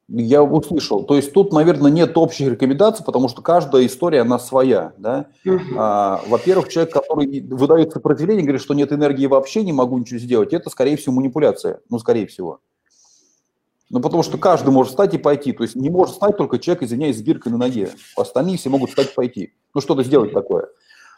Я 0.08 0.44
услышал. 0.44 1.02
То 1.02 1.16
есть 1.16 1.32
тут, 1.32 1.52
наверное, 1.52 1.90
нет 1.90 2.16
общих 2.16 2.48
рекомендаций, 2.48 3.04
потому 3.04 3.28
что 3.28 3.42
каждая 3.42 3.84
история, 3.86 4.20
она 4.20 4.38
своя. 4.38 4.92
Да? 4.98 5.26
Uh-huh. 5.44 5.58
А, 5.76 6.22
во-первых, 6.28 6.68
человек, 6.68 6.92
который 6.92 7.40
выдает 7.40 7.92
сопротивление, 7.92 8.44
говорит, 8.44 8.62
что 8.62 8.74
нет 8.74 8.92
энергии 8.92 9.26
вообще, 9.26 9.64
не 9.64 9.72
могу 9.72 9.98
ничего 9.98 10.20
сделать, 10.20 10.52
это, 10.52 10.70
скорее 10.70 10.96
всего, 10.96 11.14
манипуляция. 11.14 11.80
Ну, 11.90 11.98
скорее 11.98 12.28
всего. 12.28 12.60
Ну, 13.90 14.00
потому 14.00 14.22
что 14.22 14.38
каждый 14.38 14.70
может 14.70 14.90
встать 14.90 15.14
и 15.14 15.18
пойти. 15.18 15.52
То 15.52 15.64
есть 15.64 15.74
не 15.74 15.90
может 15.90 16.14
встать 16.14 16.36
только 16.36 16.60
человек, 16.60 16.84
извиняюсь, 16.84 17.18
с 17.18 17.22
биркой 17.22 17.50
на 17.50 17.58
ноге. 17.58 17.90
Остальные 18.16 18.58
все 18.58 18.68
могут 18.68 18.90
встать 18.90 19.10
и 19.10 19.14
пойти. 19.14 19.54
Ну, 19.74 19.80
что-то 19.80 20.04
сделать 20.04 20.32
такое. 20.32 20.68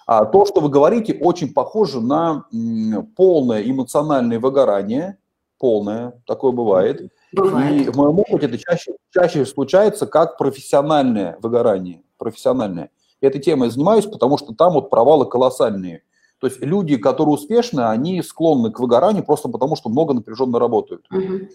А 0.07 0.25
то, 0.25 0.47
что 0.47 0.61
вы 0.61 0.71
говорите, 0.71 1.13
очень 1.21 1.53
похоже 1.53 2.01
на 2.01 2.47
м, 2.53 3.07
полное 3.17 3.63
эмоциональное 3.63 4.39
выгорание. 4.39 5.19
Полное, 5.59 6.15
такое 6.25 6.53
бывает 6.53 7.11
Бывает. 7.33 7.87
И 7.87 7.91
в 7.91 7.97
моем 7.97 8.19
опыте 8.19 8.47
это 8.47 8.59
чаще, 8.59 8.93
чаще 9.13 9.45
случается 9.47 10.07
как 10.07 10.39
профессиональное 10.39 11.37
выгорание, 11.41 12.03
профессиональное. 12.17 12.91
Этой 13.21 13.41
темой 13.41 13.71
занимаюсь, 13.71 14.07
потому 14.07 14.39
что 14.39 14.55
там 14.55 14.75
вот 14.75 14.91
провалы 14.91 15.27
колоссальные. 15.27 16.03
То 16.41 16.47
есть 16.47 16.61
люди, 16.61 16.97
которые 16.97 17.35
успешны, 17.35 17.81
они 17.81 18.23
склонны 18.23 18.71
к 18.71 18.79
выгоранию 18.79 19.25
просто 19.25 19.49
потому, 19.49 19.75
что 19.75 19.89
много 19.89 20.15
напряженно 20.15 20.61
работают. 20.61 21.05
Uh-huh. 21.13 21.49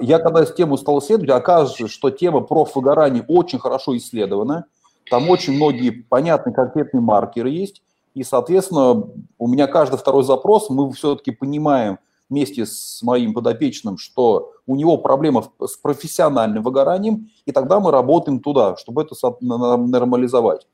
Я 0.00 0.18
когда 0.18 0.42
эту 0.42 0.52
тему 0.52 0.76
стал 0.76 0.98
исследовать, 0.98 1.30
оказывается, 1.30 1.88
что 1.88 2.10
тема 2.10 2.42
профвыгорания 2.42 3.24
очень 3.26 3.58
хорошо 3.58 3.96
исследована. 3.96 4.66
Там 5.10 5.30
очень 5.30 5.54
многие 5.54 5.90
понятные 5.90 6.54
конкретные 6.54 7.00
маркеры 7.00 7.48
есть. 7.48 7.82
И, 8.14 8.24
соответственно, 8.24 9.04
у 9.38 9.48
меня 9.48 9.66
каждый 9.66 9.98
второй 9.98 10.24
запрос, 10.24 10.68
мы 10.68 10.92
все-таки 10.92 11.30
понимаем 11.30 11.98
вместе 12.28 12.66
с 12.66 13.02
моим 13.02 13.34
подопечным, 13.34 13.98
что 13.98 14.52
у 14.66 14.76
него 14.76 14.98
проблема 14.98 15.44
с 15.60 15.76
профессиональным 15.76 16.62
выгоранием, 16.62 17.30
и 17.44 17.52
тогда 17.52 17.80
мы 17.80 17.90
работаем 17.90 18.40
туда, 18.40 18.76
чтобы 18.76 19.02
это 19.02 19.14
нормализовать. 19.40 20.66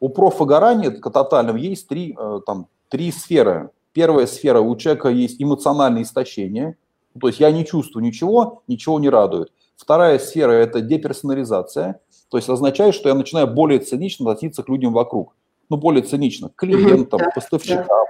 У 0.00 0.08
профвыгорания 0.08 0.90
тотального 0.90 1.56
есть 1.56 1.88
три, 1.88 2.16
э, 2.18 2.40
там, 2.46 2.68
три 2.88 3.10
сферы. 3.10 3.70
Первая 3.92 4.26
сфера, 4.26 4.60
у 4.60 4.76
человека 4.76 5.08
есть 5.08 5.42
эмоциональное 5.42 6.02
истощение, 6.02 6.76
то 7.20 7.26
есть 7.26 7.40
я 7.40 7.50
не 7.50 7.64
чувствую 7.64 8.04
ничего, 8.04 8.62
ничего 8.68 9.00
не 9.00 9.08
радует. 9.08 9.52
Вторая 9.76 10.18
сфера– 10.18 10.52
это 10.52 10.80
деперсонализация, 10.80 12.00
то 12.30 12.36
есть 12.36 12.48
означает, 12.48 12.94
что 12.94 13.08
я 13.08 13.14
начинаю 13.14 13.46
более 13.48 13.80
цинично 13.80 14.30
относиться 14.30 14.62
к 14.62 14.68
людям 14.68 14.92
вокруг. 14.92 15.34
Ну, 15.70 15.76
более 15.76 16.02
цинично, 16.02 16.50
клиентам, 16.54 17.20
поставщикам, 17.34 18.06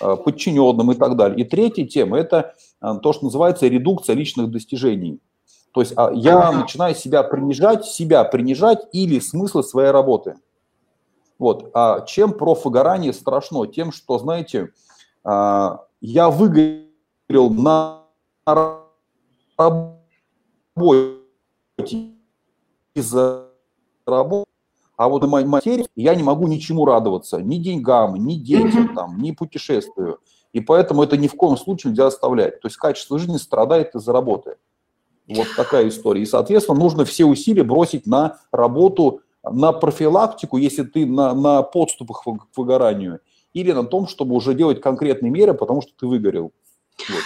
э, 0.00 0.16
подчиненным 0.16 0.92
и 0.92 0.94
так 0.94 1.16
далее. 1.16 1.38
И 1.38 1.48
третья 1.48 1.86
тема– 1.86 2.18
это 2.20 2.54
э, 2.82 2.94
то, 3.02 3.12
что 3.12 3.26
называется 3.26 3.68
редукция 3.68 4.16
личных 4.16 4.50
достижений. 4.50 5.20
То 5.72 5.82
есть 5.82 5.92
а, 5.96 6.10
я 6.12 6.50
начинаю 6.52 6.94
себя 6.94 7.22
принижать, 7.22 7.84
себя 7.84 8.24
принижать 8.24 8.80
или 8.92 9.20
смысл 9.20 9.62
своей 9.62 9.90
работы– 9.90 10.36
вот. 11.38 11.70
А 11.74 12.02
чем 12.02 12.32
профвыгорание 12.32 13.12
страшно? 13.12 13.66
Тем, 13.66 13.92
что, 13.92 14.18
знаете, 14.18 14.72
а, 15.24 15.84
я 16.00 16.30
выгорел 16.30 17.50
на 17.50 18.02
работе 19.58 21.12
из-за 22.94 23.48
работы, 24.06 24.50
а 24.96 25.08
вот 25.08 25.22
на 25.22 25.28
материи 25.44 25.86
я 25.94 26.14
не 26.14 26.22
могу 26.22 26.46
ничему 26.46 26.84
радоваться, 26.84 27.38
ни 27.38 27.56
деньгам, 27.58 28.16
ни 28.16 28.34
детям, 28.34 28.94
там, 28.94 29.18
ни 29.18 29.32
путешествию. 29.32 30.18
И 30.52 30.60
поэтому 30.60 31.02
это 31.02 31.16
ни 31.16 31.28
в 31.28 31.34
коем 31.34 31.56
случае 31.56 31.90
нельзя 31.90 32.06
оставлять. 32.06 32.60
То 32.60 32.68
есть 32.68 32.78
качество 32.78 33.18
жизни 33.18 33.36
страдает 33.36 33.94
из-за 33.94 34.12
работы. 34.12 34.56
Вот 35.28 35.48
такая 35.56 35.88
история. 35.88 36.22
И, 36.22 36.26
соответственно, 36.26 36.78
нужно 36.78 37.04
все 37.04 37.26
усилия 37.26 37.64
бросить 37.64 38.06
на 38.06 38.38
работу 38.52 39.20
на 39.42 39.72
профилактику, 39.72 40.56
если 40.56 40.82
ты 40.82 41.04
на, 41.04 41.34
на 41.34 41.62
подступах 41.62 42.22
к 42.22 42.58
выгоранию, 42.58 43.20
или 43.52 43.72
на 43.72 43.84
том, 43.84 44.06
чтобы 44.06 44.34
уже 44.34 44.54
делать 44.54 44.80
конкретные 44.80 45.30
меры, 45.30 45.54
потому 45.54 45.82
что 45.82 45.92
ты 45.98 46.06
выгорел. 46.06 46.52
Вот. 47.08 47.22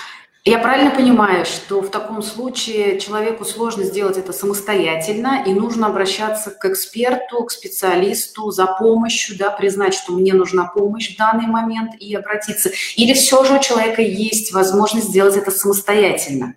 Я 0.47 0.59
правильно 0.59 0.91
понимаю, 0.91 1.45
что 1.45 1.83
в 1.83 1.91
таком 1.91 2.23
случае 2.23 2.99
человеку 2.99 3.45
сложно 3.45 3.85
сделать 3.85 4.17
это 4.17 4.33
самостоятельно, 4.33 5.43
и 5.47 5.53
нужно 5.53 5.89
обращаться 5.89 6.51
к 6.51 6.65
эксперту, 6.65 7.45
к 7.45 7.51
специалисту 7.51 8.51
за 8.51 8.65
помощью, 8.67 9.37
да, 9.37 9.51
признать, 9.51 9.93
что 9.93 10.13
мне 10.13 10.33
нужна 10.33 10.65
помощь 10.65 11.15
в 11.15 11.19
данный 11.19 11.47
момент 11.47 11.93
и 12.01 12.15
обратиться. 12.15 12.71
Или 12.97 13.13
все 13.13 13.45
же 13.45 13.57
у 13.57 13.61
человека 13.61 14.01
есть 14.01 14.55
возможность 14.55 15.09
сделать 15.09 15.37
это 15.37 15.51
самостоятельно? 15.51 16.55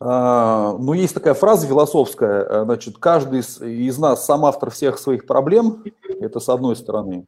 А, 0.00 0.76
ну, 0.80 0.94
есть 0.94 1.14
такая 1.14 1.34
фраза 1.34 1.64
философская, 1.68 2.42
э, 2.42 2.64
значит, 2.64 2.98
каждый 2.98 3.40
из, 3.40 3.60
из 3.60 3.98
нас 3.98 4.26
сам 4.26 4.44
автор 4.46 4.70
всех 4.70 4.98
своих 4.98 5.26
проблем, 5.26 5.84
это 6.20 6.40
с 6.40 6.48
одной 6.48 6.74
стороны. 6.74 7.26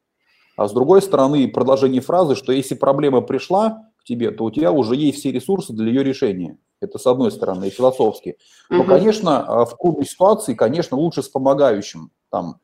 А 0.56 0.66
с 0.66 0.72
другой 0.72 1.02
стороны, 1.02 1.46
продолжение 1.46 2.00
фразы, 2.00 2.34
что 2.34 2.50
если 2.50 2.74
проблема 2.74 3.20
пришла 3.20 3.91
к 4.02 4.04
тебе, 4.04 4.30
то 4.30 4.44
у 4.44 4.50
тебя 4.50 4.72
уже 4.72 4.96
есть 4.96 5.18
все 5.18 5.32
ресурсы 5.32 5.72
для 5.72 5.86
ее 5.86 6.02
решения. 6.02 6.58
Это 6.80 6.98
с 6.98 7.06
одной 7.06 7.30
стороны, 7.30 7.68
и 7.68 7.70
философски. 7.70 8.36
Но, 8.68 8.84
конечно, 8.84 9.40
а, 9.40 9.64
в 9.64 9.78
трудной 9.78 10.04
ситуации, 10.04 10.54
конечно, 10.54 10.96
лучше 10.96 11.22
с 11.22 11.28
помогающим. 11.28 12.10
Там, 12.28 12.56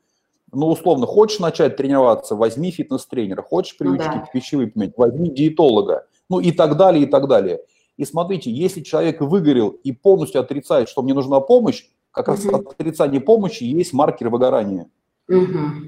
ну, 0.53 0.69
условно, 0.69 1.07
хочешь 1.07 1.39
начать 1.39 1.77
тренироваться, 1.77 2.35
возьми 2.35 2.73
фитнес-тренера, 2.73 3.43
хочешь 3.43 3.77
привычки 3.77 4.09
ну, 4.09 4.15
да. 4.15 4.29
пищевые 4.33 4.69
поменять, 4.69 4.95
возьми 4.97 5.31
диетолога, 5.31 6.07
ну 6.29 6.41
и 6.41 6.51
так 6.51 6.77
далее, 6.77 7.05
и 7.05 7.07
так 7.07 7.29
далее. 7.29 7.61
И 7.97 8.05
смотрите, 8.05 8.51
если 8.51 8.81
человек 8.81 9.21
выгорел 9.21 9.69
и 9.69 9.93
полностью 9.93 10.41
отрицает, 10.41 10.89
что 10.89 11.03
мне 11.03 11.15
нужна 11.15 11.41
помощь, 11.41 11.85
как 12.11 12.29
раз 12.29 12.45
угу. 12.45 12.71
отрицание 12.71 13.21
помощи 13.21 13.63
есть 13.65 13.93
маркер 13.93 14.31
выгорания. 14.31 14.89
Угу, 15.29 15.37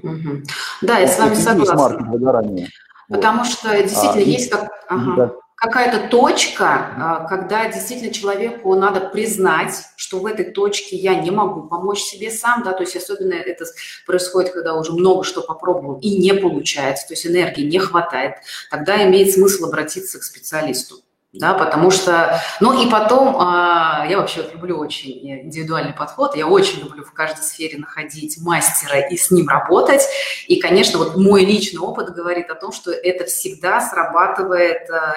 угу. 0.03 0.43
Да, 0.81 0.99
я 0.99 1.07
с 1.07 1.19
вами 1.19 1.33
согласна. 1.33 1.61
Есть 1.61 1.73
маркер 1.73 2.09
выгорания. 2.09 2.69
Потому 3.09 3.39
вот. 3.39 3.47
что 3.47 3.81
действительно 3.81 4.21
а, 4.21 4.25
есть 4.25 4.49
как, 4.49 4.69
ага, 4.87 5.15
да. 5.15 5.33
Какая-то 5.61 6.07
точка, 6.07 6.87
а, 6.97 7.27
когда 7.27 7.69
действительно 7.69 8.11
человеку 8.11 8.73
надо 8.73 8.99
признать, 8.99 9.75
что 9.95 10.17
в 10.17 10.25
этой 10.25 10.45
точке 10.45 10.95
я 10.95 11.13
не 11.13 11.29
могу 11.29 11.67
помочь 11.67 11.99
себе 11.99 12.31
сам, 12.31 12.63
да, 12.63 12.73
то 12.73 12.81
есть 12.81 12.95
особенно 12.95 13.35
это 13.35 13.65
происходит, 14.07 14.53
когда 14.53 14.73
уже 14.73 14.91
много 14.91 15.23
что 15.23 15.41
попробовал 15.41 15.99
и 15.99 16.17
не 16.17 16.33
получается, 16.33 17.07
то 17.07 17.13
есть 17.13 17.27
энергии 17.27 17.61
не 17.61 17.77
хватает, 17.77 18.37
тогда 18.71 19.07
имеет 19.07 19.33
смысл 19.33 19.65
обратиться 19.65 20.19
к 20.19 20.23
специалисту 20.23 20.95
да, 21.33 21.53
потому 21.53 21.91
что, 21.91 22.41
ну 22.59 22.85
и 22.85 22.91
потом, 22.91 23.37
а, 23.39 24.05
я 24.09 24.17
вообще 24.17 24.43
люблю 24.51 24.77
очень 24.77 25.43
индивидуальный 25.43 25.93
подход, 25.93 26.35
я 26.35 26.45
очень 26.45 26.81
люблю 26.81 27.05
в 27.05 27.13
каждой 27.13 27.41
сфере 27.43 27.77
находить 27.77 28.37
мастера 28.41 28.99
и 28.99 29.15
с 29.15 29.31
ним 29.31 29.47
работать, 29.47 30.01
и, 30.47 30.59
конечно, 30.59 30.99
вот 30.99 31.15
мой 31.15 31.45
личный 31.45 31.79
опыт 31.79 32.13
говорит 32.13 32.49
о 32.49 32.55
том, 32.55 32.73
что 32.73 32.91
это 32.91 33.25
всегда 33.25 33.79
срабатывает 33.79 34.89
а, 34.89 35.13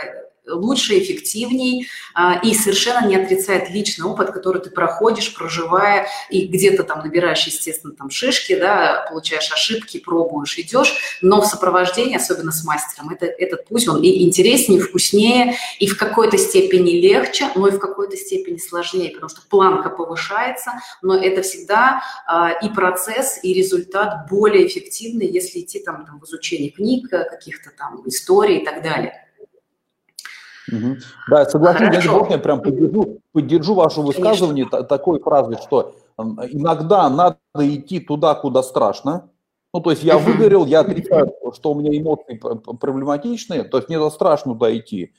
лучше, 0.46 0.98
эффективней 0.98 1.88
а, 2.14 2.40
и 2.42 2.54
совершенно 2.54 3.06
не 3.06 3.16
отрицает 3.16 3.70
личный 3.70 4.06
опыт, 4.06 4.30
который 4.30 4.60
ты 4.60 4.70
проходишь, 4.70 5.34
проживая, 5.34 6.06
и 6.30 6.46
где-то 6.46 6.84
там 6.84 7.00
набираешь, 7.00 7.46
естественно, 7.46 7.94
там 7.94 8.10
шишки, 8.10 8.54
да, 8.54 9.06
получаешь 9.08 9.50
ошибки, 9.52 9.98
пробуешь, 9.98 10.58
идешь, 10.58 10.94
но 11.22 11.40
в 11.40 11.46
сопровождении, 11.46 12.16
особенно 12.16 12.52
с 12.52 12.64
мастером, 12.64 13.10
это, 13.10 13.26
этот 13.26 13.66
путь, 13.66 13.88
он 13.88 14.02
и 14.02 14.22
интереснее, 14.22 14.80
и 14.80 14.82
вкуснее, 14.82 15.56
и 15.78 15.86
в 15.86 15.96
какой-то 15.96 16.36
степени 16.38 16.92
легче, 16.92 17.48
но 17.54 17.68
и 17.68 17.72
в 17.72 17.78
какой-то 17.78 18.16
степени 18.16 18.58
сложнее, 18.58 19.10
потому 19.10 19.30
что 19.30 19.40
планка 19.48 19.90
повышается, 19.90 20.72
но 21.02 21.16
это 21.16 21.42
всегда 21.42 22.02
а, 22.26 22.50
и 22.50 22.68
процесс, 22.68 23.40
и 23.42 23.54
результат 23.54 24.28
более 24.28 24.66
эффективный, 24.66 25.26
если 25.26 25.60
идти 25.60 25.80
там, 25.80 26.04
там 26.04 26.20
в 26.20 26.24
изучение 26.24 26.70
книг, 26.70 27.08
каких-то 27.08 27.70
там 27.76 28.02
историй 28.06 28.58
и 28.58 28.64
так 28.64 28.82
далее. 28.82 29.24
Угу. 30.72 30.96
Да, 31.28 31.44
согласен, 31.46 31.92
я, 31.92 32.00
я 32.30 32.38
прям 32.38 32.62
поддержу, 32.62 33.18
поддержу 33.32 33.74
ваше 33.74 34.00
высказывание 34.00 34.64
Конечно. 34.64 34.88
такой 34.88 35.20
фразой, 35.20 35.58
что 35.62 35.94
иногда 36.18 37.08
надо 37.10 37.38
идти 37.58 38.00
туда, 38.00 38.34
куда 38.34 38.62
страшно. 38.62 39.30
Ну, 39.72 39.80
то 39.80 39.90
есть 39.90 40.04
я 40.04 40.18
выгорел, 40.18 40.66
я 40.66 40.80
отрицаю, 40.80 41.32
что 41.52 41.72
у 41.72 41.74
меня 41.74 41.96
эмоции 41.98 42.40
проблематичные, 42.76 43.64
то 43.64 43.78
есть 43.78 43.88
мне 43.88 44.10
страшно 44.10 44.52
туда 44.52 44.76
идти. 44.76 45.12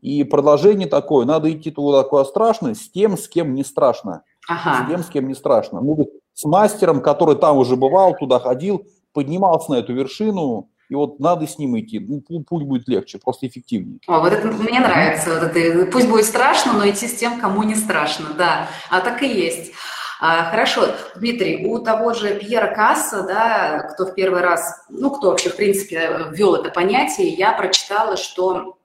И 0.00 0.24
продолжение 0.24 0.86
такое, 0.86 1.26
надо 1.26 1.52
идти 1.52 1.70
туда, 1.70 2.04
куда 2.04 2.24
страшно, 2.24 2.74
с 2.74 2.88
тем, 2.90 3.18
с 3.18 3.28
кем 3.28 3.54
не 3.54 3.64
страшно. 3.64 4.22
Ага. 4.48 4.84
С 4.84 4.88
тем, 4.88 5.02
с 5.02 5.06
кем 5.08 5.28
не 5.28 5.34
страшно. 5.34 5.80
Ну, 5.80 6.08
с 6.32 6.44
мастером, 6.44 7.02
который 7.02 7.36
там 7.36 7.58
уже 7.58 7.76
бывал, 7.76 8.16
туда 8.16 8.38
ходил, 8.38 8.86
поднимался 9.12 9.72
на 9.72 9.76
эту 9.76 9.92
вершину, 9.92 10.70
и 10.88 10.94
вот 10.94 11.20
надо 11.20 11.46
с 11.46 11.58
ним 11.58 11.78
идти. 11.78 12.00
Ну, 12.00 12.22
путь 12.42 12.64
будет 12.64 12.88
легче, 12.88 13.18
просто 13.18 13.46
эффективнее. 13.46 13.98
О, 14.06 14.20
вот 14.20 14.32
это 14.32 14.48
мне 14.48 14.80
нравится. 14.80 15.34
Вот 15.34 15.56
это, 15.56 15.86
пусть 15.90 16.08
будет 16.08 16.24
страшно, 16.24 16.72
но 16.72 16.88
идти 16.88 17.06
с 17.06 17.14
тем, 17.14 17.40
кому 17.40 17.62
не 17.62 17.74
страшно. 17.74 18.30
Да, 18.36 18.68
а 18.90 19.00
так 19.00 19.22
и 19.22 19.28
есть. 19.28 19.72
А, 20.20 20.50
хорошо, 20.50 20.88
Дмитрий, 21.14 21.66
у 21.66 21.78
того 21.78 22.12
же 22.12 22.34
Пьера 22.34 22.74
Касса, 22.74 23.22
да, 23.22 23.88
кто 23.92 24.06
в 24.06 24.14
первый 24.14 24.40
раз, 24.40 24.84
ну, 24.88 25.10
кто 25.10 25.30
вообще, 25.30 25.50
в 25.50 25.56
принципе, 25.56 26.26
ввел 26.32 26.56
это 26.56 26.70
понятие, 26.70 27.28
я 27.28 27.52
прочитала, 27.52 28.16
что 28.16 28.78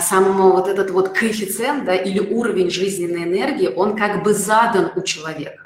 сам 0.00 0.32
вот 0.50 0.66
этот 0.66 0.90
вот 0.90 1.10
коэффициент, 1.10 1.84
да, 1.84 1.94
или 1.94 2.18
уровень 2.18 2.70
жизненной 2.70 3.22
энергии, 3.22 3.68
он 3.68 3.96
как 3.96 4.24
бы 4.24 4.34
задан 4.34 4.90
у 4.96 5.02
человека. 5.02 5.63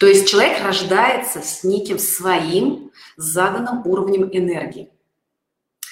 То 0.00 0.06
есть 0.06 0.26
человек 0.26 0.64
рождается 0.64 1.42
с 1.42 1.62
неким 1.62 1.98
своим 1.98 2.90
заданным 3.18 3.86
уровнем 3.86 4.30
энергии. 4.32 4.88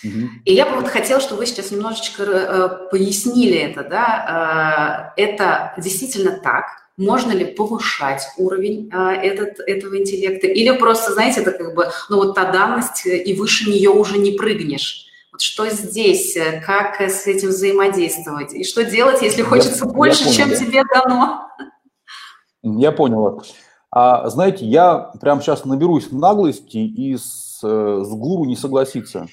И 0.03 0.55
я 0.55 0.65
бы 0.65 0.77
вот 0.77 0.89
хотела, 0.89 1.21
чтобы 1.21 1.41
вы 1.41 1.47
сейчас 1.47 1.73
немножечко 1.73 2.23
э, 2.23 2.89
пояснили 2.91 3.59
это, 3.59 3.85
да, 3.85 5.13
э, 5.17 5.23
это 5.23 5.75
действительно 5.77 6.39
так, 6.39 6.67
можно 6.97 7.33
ли 7.33 7.45
повышать 7.45 8.23
уровень 8.39 8.91
э, 8.91 8.97
этот, 8.97 9.61
этого 9.61 9.99
интеллекта, 9.99 10.47
или 10.47 10.71
просто, 10.79 11.13
знаете, 11.13 11.43
это 11.43 11.51
как 11.51 11.75
бы, 11.75 11.91
ну 12.09 12.17
вот 12.17 12.35
та 12.35 12.51
данность, 12.51 13.05
и 13.05 13.35
выше 13.35 13.69
нее 13.69 13.91
уже 13.91 14.17
не 14.19 14.39
прыгнешь. 14.39 15.07
Вот 15.33 15.43
что 15.43 15.69
здесь, 15.69 16.35
э, 16.37 16.63
как 16.65 17.01
с 17.01 17.27
этим 17.27 17.49
взаимодействовать, 17.49 18.55
и 18.55 18.65
что 18.65 18.85
делать, 18.85 19.21
если 19.21 19.43
хочется 19.43 19.85
я, 19.85 19.91
больше, 19.91 20.21
я 20.21 20.25
понял, 20.25 20.37
чем 20.37 20.49
да. 20.51 20.57
тебе 20.57 20.83
дано? 20.95 21.51
Я 22.63 22.93
понял. 22.93 23.43
А 23.91 24.29
знаете, 24.29 24.67
я 24.67 25.13
прямо 25.21 25.41
сейчас 25.41 25.65
наберусь 25.65 26.13
наглости 26.13 26.79
и 26.79 27.17
с, 27.17 27.61
э, 27.63 28.03
с 28.05 28.11
гуру 28.11 28.45
не 28.45 28.57
согласиться. 28.57 29.27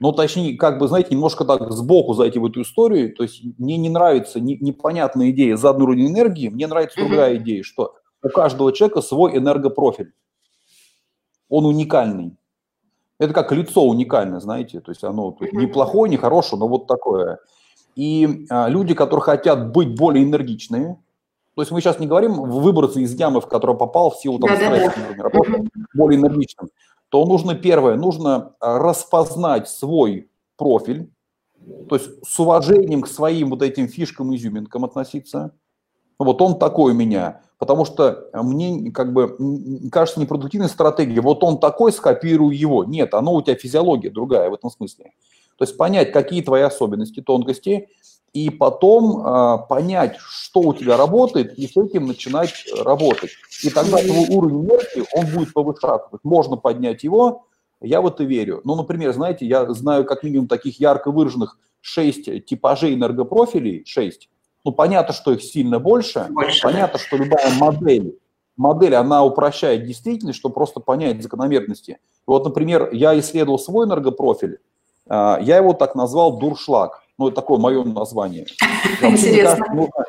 но 0.00 0.10
точнее, 0.10 0.56
как 0.56 0.78
бы, 0.78 0.88
знаете, 0.88 1.10
немножко 1.14 1.44
так 1.44 1.70
сбоку 1.70 2.14
зайти 2.14 2.38
в 2.38 2.46
эту 2.46 2.62
историю, 2.62 3.14
то 3.14 3.22
есть 3.22 3.42
мне 3.58 3.76
не 3.76 3.88
нравится 3.88 4.40
не, 4.40 4.56
непонятная 4.56 5.30
идея 5.30 5.56
за 5.56 5.70
одну 5.70 5.84
уровень 5.84 6.08
энергии, 6.08 6.48
мне 6.48 6.66
нравится 6.66 6.98
mm-hmm. 6.98 7.06
другая 7.06 7.36
идея, 7.36 7.62
что 7.62 7.94
у 8.22 8.28
каждого 8.28 8.72
человека 8.72 9.00
свой 9.00 9.36
энергопрофиль. 9.36 10.12
Он 11.48 11.66
уникальный. 11.66 12.36
Это 13.18 13.32
как 13.32 13.52
лицо 13.52 13.84
уникальное, 13.84 14.40
знаете, 14.40 14.80
то 14.80 14.90
есть 14.90 15.04
оно 15.04 15.30
то 15.32 15.44
есть, 15.44 15.54
не 15.54 15.66
плохое, 15.66 16.10
не 16.10 16.16
хорошее, 16.16 16.58
но 16.58 16.66
вот 16.66 16.86
такое. 16.88 17.38
И 17.94 18.46
а, 18.50 18.68
люди, 18.68 18.94
которые 18.94 19.22
хотят 19.22 19.70
быть 19.70 19.94
более 19.96 20.24
энергичными, 20.24 21.01
то 21.54 21.62
есть 21.62 21.70
мы 21.70 21.80
сейчас 21.80 21.98
не 21.98 22.06
говорим 22.06 22.34
выбраться 22.34 23.00
из 23.00 23.14
ямы, 23.14 23.40
в 23.40 23.46
которую 23.46 23.76
попал 23.76 24.10
в 24.10 24.16
силу 24.16 24.38
там, 24.38 24.50
да, 24.50 24.56
стресса, 24.56 24.94
да, 24.96 25.14
да. 25.16 25.24
Например, 25.24 25.62
более 25.94 26.20
энергичным 26.20 26.68
то 27.12 27.26
нужно 27.26 27.54
первое, 27.54 27.96
нужно 27.96 28.54
а, 28.58 28.78
распознать 28.78 29.68
свой 29.68 30.30
профиль, 30.56 31.10
то 31.90 31.96
есть 31.96 32.08
с 32.26 32.40
уважением 32.40 33.02
к 33.02 33.06
своим 33.06 33.50
вот 33.50 33.60
этим 33.60 33.86
фишкам, 33.86 34.34
изюминкам 34.34 34.86
относиться. 34.86 35.52
Вот 36.18 36.40
он 36.40 36.58
такой 36.58 36.92
у 36.92 36.94
меня, 36.94 37.42
потому 37.58 37.84
что 37.84 38.30
мне 38.32 38.90
как 38.92 39.12
бы 39.12 39.36
кажется 39.92 40.20
непродуктивной 40.20 40.70
стратегией, 40.70 41.20
вот 41.20 41.44
он 41.44 41.60
такой, 41.60 41.92
скопирую 41.92 42.56
его. 42.56 42.84
Нет, 42.84 43.12
оно 43.12 43.34
у 43.34 43.42
тебя 43.42 43.56
физиология 43.56 44.08
другая 44.08 44.48
в 44.48 44.54
этом 44.54 44.70
смысле. 44.70 45.12
То 45.58 45.64
есть 45.64 45.76
понять, 45.76 46.12
какие 46.12 46.40
твои 46.40 46.62
особенности, 46.62 47.20
тонкости, 47.20 47.90
и 48.32 48.48
потом 48.50 49.24
э, 49.24 49.58
понять, 49.68 50.16
что 50.18 50.60
у 50.60 50.74
тебя 50.74 50.96
работает, 50.96 51.58
и 51.58 51.66
с 51.66 51.76
этим 51.76 52.06
начинать 52.06 52.64
работать. 52.84 53.30
И 53.62 53.70
тогда 53.70 53.98
твой 53.98 54.26
уровень 54.28 54.64
энергии, 54.64 55.04
он 55.12 55.26
будет 55.26 55.52
повышаться. 55.52 56.18
Можно 56.22 56.56
поднять 56.56 57.04
его, 57.04 57.46
я 57.80 58.00
в 58.00 58.06
это 58.06 58.24
верю. 58.24 58.60
Ну, 58.64 58.74
например, 58.74 59.12
знаете, 59.12 59.44
я 59.44 59.70
знаю 59.74 60.04
как 60.04 60.22
минимум 60.22 60.48
таких 60.48 60.80
ярко 60.80 61.10
выраженных 61.10 61.58
6 61.82 62.44
типажей 62.46 62.94
энергопрофилей, 62.94 63.84
6. 63.84 64.28
Ну, 64.64 64.72
понятно, 64.72 65.12
что 65.12 65.32
их 65.32 65.42
сильно 65.42 65.78
больше. 65.78 66.26
больше. 66.30 66.62
Понятно, 66.62 66.98
что 66.98 67.16
любая 67.16 67.52
модель, 67.58 68.18
модель, 68.56 68.94
она 68.94 69.24
упрощает 69.24 69.84
действительность, 69.84 70.38
чтобы 70.38 70.54
просто 70.54 70.80
понять 70.80 71.22
закономерности. 71.22 71.98
Вот, 72.26 72.44
например, 72.44 72.90
я 72.92 73.18
исследовал 73.18 73.58
свой 73.58 73.86
энергопрофиль, 73.86 74.58
а, 75.08 75.38
я 75.42 75.56
его 75.56 75.72
так 75.72 75.94
назвал 75.94 76.38
дуршлаг. 76.38 77.01
Ну, 77.22 77.28
это 77.28 77.36
такое 77.36 77.58
мое 77.58 77.84
название. 77.84 78.46
Интересно. 79.00 79.64
Нужно, 79.72 80.04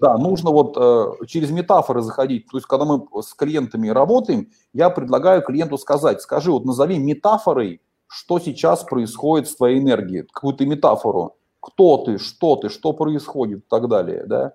да, 0.00 0.16
нужно 0.16 0.50
вот 0.50 0.76
э, 0.78 1.26
через 1.26 1.50
метафоры 1.50 2.00
заходить. 2.00 2.46
То 2.50 2.56
есть, 2.56 2.66
когда 2.66 2.86
мы 2.86 3.06
с 3.20 3.34
клиентами 3.34 3.88
работаем, 3.88 4.48
я 4.72 4.88
предлагаю 4.88 5.42
клиенту 5.42 5.76
сказать, 5.76 6.22
скажи, 6.22 6.50
вот 6.50 6.64
назови 6.64 6.98
метафорой, 6.98 7.82
что 8.06 8.38
сейчас 8.38 8.82
происходит 8.82 9.48
с 9.48 9.56
твоей 9.56 9.78
энергией, 9.78 10.22
какую-то 10.32 10.64
метафору. 10.64 11.36
Кто 11.60 11.98
ты, 11.98 12.16
что 12.16 12.56
ты, 12.56 12.70
что 12.70 12.94
происходит 12.94 13.58
и 13.58 13.68
так 13.68 13.88
далее, 13.88 14.24
да. 14.26 14.54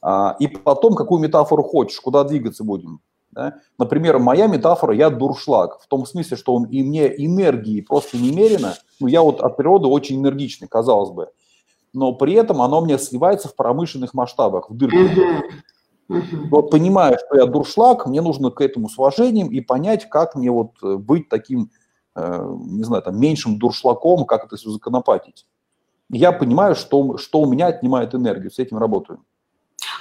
А, 0.00 0.36
и 0.38 0.46
потом, 0.46 0.94
какую 0.94 1.20
метафору 1.20 1.64
хочешь, 1.64 2.00
куда 2.00 2.24
двигаться 2.24 2.64
будем. 2.64 3.00
Да? 3.30 3.56
Например, 3.78 4.18
моя 4.18 4.46
метафора, 4.46 4.94
я 4.94 5.10
дуршлаг, 5.10 5.80
в 5.82 5.86
том 5.86 6.06
смысле, 6.06 6.38
что 6.38 6.54
он, 6.54 6.64
и 6.64 6.82
мне 6.82 7.08
энергии 7.08 7.82
просто 7.82 8.16
немерено, 8.16 8.76
ну, 9.00 9.06
я 9.06 9.22
вот 9.22 9.40
от 9.40 9.56
природы 9.56 9.88
очень 9.88 10.16
энергичный, 10.16 10.68
казалось 10.68 11.10
бы, 11.10 11.28
но 11.92 12.12
при 12.12 12.34
этом 12.34 12.62
оно 12.62 12.80
мне 12.80 12.98
сливается 12.98 13.48
в 13.48 13.54
промышленных 13.54 14.14
масштабах, 14.14 14.70
в. 14.70 15.42
Uh-huh. 16.08 16.48
Вот 16.50 16.70
понимая, 16.70 17.18
что 17.18 17.36
я 17.36 17.46
дуршлаг, 17.46 18.06
мне 18.06 18.20
нужно 18.20 18.50
к 18.50 18.60
этому 18.60 18.88
с 18.88 18.96
уважением 18.96 19.48
и 19.48 19.60
понять, 19.60 20.08
как 20.08 20.36
мне 20.36 20.52
вот 20.52 20.70
э, 20.84 20.96
быть 20.96 21.28
таким, 21.28 21.72
э, 22.14 22.56
не 22.60 22.84
знаю, 22.84 23.02
там, 23.02 23.18
меньшим 23.18 23.58
дуршлаком, 23.58 24.24
как 24.24 24.44
это 24.44 24.56
все 24.56 24.70
законопатить. 24.70 25.46
Я 26.08 26.30
понимаю, 26.30 26.76
что, 26.76 27.16
что 27.16 27.40
у 27.40 27.50
меня 27.50 27.66
отнимает 27.66 28.14
энергию, 28.14 28.52
с 28.52 28.60
этим 28.60 28.78
работаю 28.78 29.18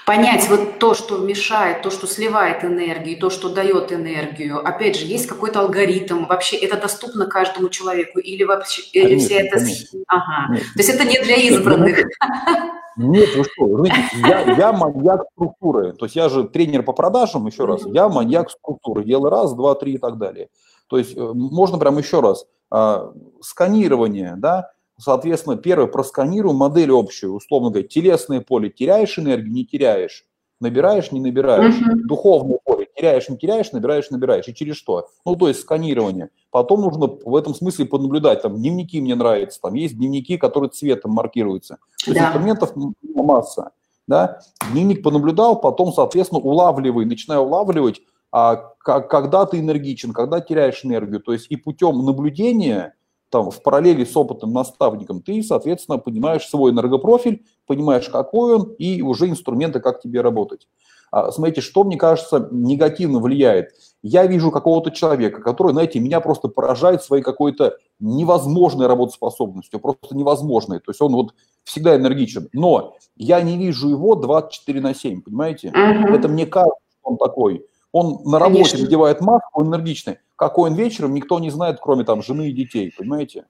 понять 0.05 0.47
вот 0.49 0.79
то, 0.79 0.93
что 0.93 1.17
мешает, 1.17 1.81
то, 1.81 1.89
что 1.89 2.07
сливает 2.07 2.63
энергию, 2.63 3.19
то, 3.19 3.29
что 3.29 3.49
дает 3.49 3.91
энергию. 3.91 4.65
Опять 4.65 4.97
же, 4.97 5.05
есть 5.05 5.27
какой-то 5.27 5.61
алгоритм. 5.61 6.25
Вообще 6.25 6.57
это 6.57 6.79
доступно 6.79 7.25
каждому 7.25 7.69
человеку 7.69 8.19
или 8.19 8.43
вообще 8.43 8.83
конечно, 8.93 9.09
или 9.09 9.19
все 9.19 9.35
это... 9.39 9.57
Конечно. 9.57 9.99
Ага. 10.07 10.55
То 10.55 10.79
есть 10.79 10.89
это 10.89 11.03
не 11.05 11.19
для 11.19 11.35
избранных. 11.35 11.97
Нет, 12.97 13.35
вы 13.35 13.43
что, 13.43 13.85
я, 14.25 14.41
я 14.55 14.71
маньяк 14.71 15.25
структуры. 15.33 15.91
То 15.93 16.05
есть 16.05 16.15
я 16.15 16.29
же 16.29 16.45
тренер 16.45 16.83
по 16.83 16.93
продажам, 16.93 17.45
еще 17.45 17.65
раз, 17.65 17.81
я 17.85 18.07
маньяк 18.07 18.49
структуры. 18.49 19.03
Делаю 19.03 19.31
раз, 19.31 19.53
два, 19.53 19.75
три 19.75 19.95
и 19.95 19.97
так 19.97 20.17
далее. 20.17 20.47
То 20.87 20.97
есть 20.97 21.17
э, 21.17 21.31
можно 21.33 21.77
прям 21.77 21.97
еще 21.97 22.21
раз. 22.21 22.45
А, 22.71 23.11
сканирование, 23.41 24.35
да, 24.37 24.71
Соответственно, 24.97 25.57
первое, 25.57 25.87
просканирую 25.87 26.53
модель 26.53 26.91
общую, 26.91 27.33
условно 27.33 27.69
говоря, 27.69 27.87
телесное 27.87 28.41
поле, 28.41 28.69
теряешь 28.69 29.19
энергию, 29.19 29.51
не 29.51 29.65
теряешь, 29.65 30.25
набираешь, 30.61 31.11
не 31.11 31.19
набираешь, 31.19 31.75
uh-huh. 31.75 31.95
духовное 32.05 32.59
поле, 32.63 32.87
теряешь, 32.95 33.27
не 33.27 33.37
теряешь, 33.37 33.73
набираешь, 33.73 34.09
набираешь, 34.09 34.47
и 34.47 34.53
через 34.53 34.77
что? 34.77 35.09
Ну, 35.25 35.35
то 35.35 35.49
есть 35.49 35.59
сканирование. 35.61 36.29
Потом 36.49 36.81
нужно 36.81 37.07
в 37.07 37.35
этом 37.35 37.53
смысле 37.53 37.85
понаблюдать, 37.85 38.41
там, 38.41 38.55
дневники 38.55 39.01
мне 39.01 39.15
нравятся, 39.15 39.59
там 39.61 39.73
есть 39.73 39.97
дневники, 39.97 40.37
которые 40.37 40.69
цветом 40.69 41.11
маркируются. 41.11 41.77
То 42.05 42.11
есть 42.11 42.21
да. 42.21 42.27
инструментов 42.27 42.73
масса, 43.13 43.71
да, 44.07 44.39
дневник 44.71 45.03
понаблюдал, 45.03 45.59
потом, 45.59 45.91
соответственно, 45.91 46.39
улавливай, 46.39 47.03
начинаю 47.03 47.41
улавливать, 47.41 48.01
а, 48.31 48.55
когда 48.77 49.45
ты 49.45 49.59
энергичен, 49.59 50.13
когда 50.13 50.39
теряешь 50.39 50.85
энергию, 50.85 51.19
то 51.19 51.33
есть 51.33 51.47
и 51.49 51.57
путем 51.57 52.05
наблюдения– 52.05 52.93
там, 53.35 53.51
в 53.51 53.61
параллели 53.61 54.05
с 54.05 54.15
опытным 54.15 54.53
наставником, 54.53 55.21
ты, 55.21 55.43
соответственно, 55.43 55.97
понимаешь 55.97 56.47
свой 56.47 56.71
энергопрофиль, 56.71 57.45
понимаешь, 57.67 58.07
какой 58.07 58.55
он, 58.55 58.71
и 58.79 59.01
уже 59.01 59.27
инструменты, 59.27 59.81
как 59.81 59.99
тебе 59.99 60.21
работать. 60.21 60.69
А, 61.11 61.33
смотрите, 61.33 61.59
что, 61.59 61.83
мне 61.83 61.97
кажется, 61.97 62.47
негативно 62.49 63.19
влияет. 63.19 63.71
Я 64.01 64.25
вижу 64.25 64.51
какого-то 64.51 64.89
человека, 64.91 65.41
который, 65.41 65.73
знаете, 65.73 65.99
меня 65.99 66.21
просто 66.21 66.47
поражает 66.47 67.03
своей 67.03 67.23
какой-то 67.23 67.75
невозможной 67.99 68.87
работоспособностью, 68.87 69.81
просто 69.81 70.15
невозможной. 70.15 70.79
То 70.79 70.91
есть 70.91 71.01
он 71.01 71.13
вот 71.13 71.33
всегда 71.65 71.97
энергичен. 71.97 72.47
Но 72.53 72.95
я 73.17 73.41
не 73.41 73.57
вижу 73.57 73.89
его 73.89 74.15
24 74.15 74.79
на 74.79 74.95
7, 74.95 75.23
понимаете? 75.23 75.73
Uh-huh. 75.75 76.15
Это 76.15 76.29
мне 76.29 76.45
кажется, 76.45 76.79
что 77.01 77.11
он 77.11 77.17
такой. 77.17 77.65
Он 77.91 78.21
на 78.23 78.39
работе 78.39 78.63
Конечно. 78.63 78.85
надевает 78.85 79.19
маску, 79.19 79.49
он 79.59 79.67
энергичный. 79.67 80.19
Какой 80.35 80.69
он 80.69 80.75
вечером, 80.75 81.13
никто 81.13 81.39
не 81.39 81.49
знает, 81.49 81.79
кроме 81.81 82.03
там 82.03 82.21
жены 82.21 82.49
и 82.49 82.53
детей, 82.53 82.93
понимаете? 82.97 83.45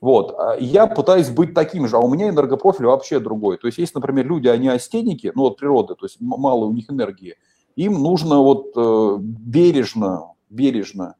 Вот. 0.00 0.34
А 0.38 0.56
я 0.58 0.86
пытаюсь 0.86 1.30
быть 1.30 1.54
таким 1.54 1.88
же, 1.88 1.96
а 1.96 2.00
у 2.00 2.12
меня 2.12 2.28
энергопрофиль 2.28 2.86
вообще 2.86 3.20
другой. 3.20 3.56
То 3.56 3.68
есть, 3.68 3.78
есть, 3.78 3.94
например, 3.94 4.26
люди, 4.26 4.48
они 4.48 4.68
астеники, 4.68 5.32
ну, 5.34 5.44
от 5.44 5.56
природы, 5.56 5.94
то 5.94 6.04
есть 6.04 6.16
мало 6.20 6.66
у 6.66 6.72
них 6.72 6.90
энергии, 6.90 7.36
им 7.76 7.94
нужно 7.94 8.40
вот 8.40 8.72
э, 8.76 9.16
бережно, 9.20 10.32
бережно 10.50 11.16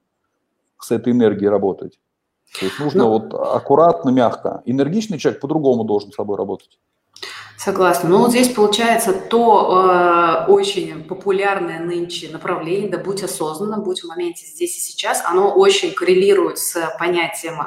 с 0.78 0.90
этой 0.90 1.12
энергией 1.12 1.48
работать. 1.48 1.98
То 2.58 2.66
есть 2.66 2.78
нужно 2.78 3.04
ну, 3.04 3.10
вот 3.10 3.34
аккуратно, 3.34 4.10
мягко. 4.10 4.62
Энергичный 4.66 5.18
человек 5.18 5.40
по-другому 5.40 5.84
должен 5.84 6.12
с 6.12 6.14
собой 6.14 6.37
работать. 6.37 6.78
Согласна. 7.56 8.10
Ну 8.10 8.18
вот 8.18 8.30
здесь 8.30 8.48
получается 8.48 9.12
то 9.12 10.44
э, 10.48 10.50
очень 10.50 11.04
популярное 11.04 11.78
нынче 11.78 12.28
направление, 12.28 12.90
да 12.90 12.98
будь 12.98 13.22
осознанным, 13.22 13.82
будь 13.82 14.02
в 14.02 14.08
моменте 14.08 14.44
здесь 14.44 14.76
и 14.76 14.80
сейчас, 14.80 15.22
оно 15.24 15.54
очень 15.54 15.94
коррелирует 15.94 16.58
с 16.58 16.94
понятием 16.98 17.60
э, 17.60 17.64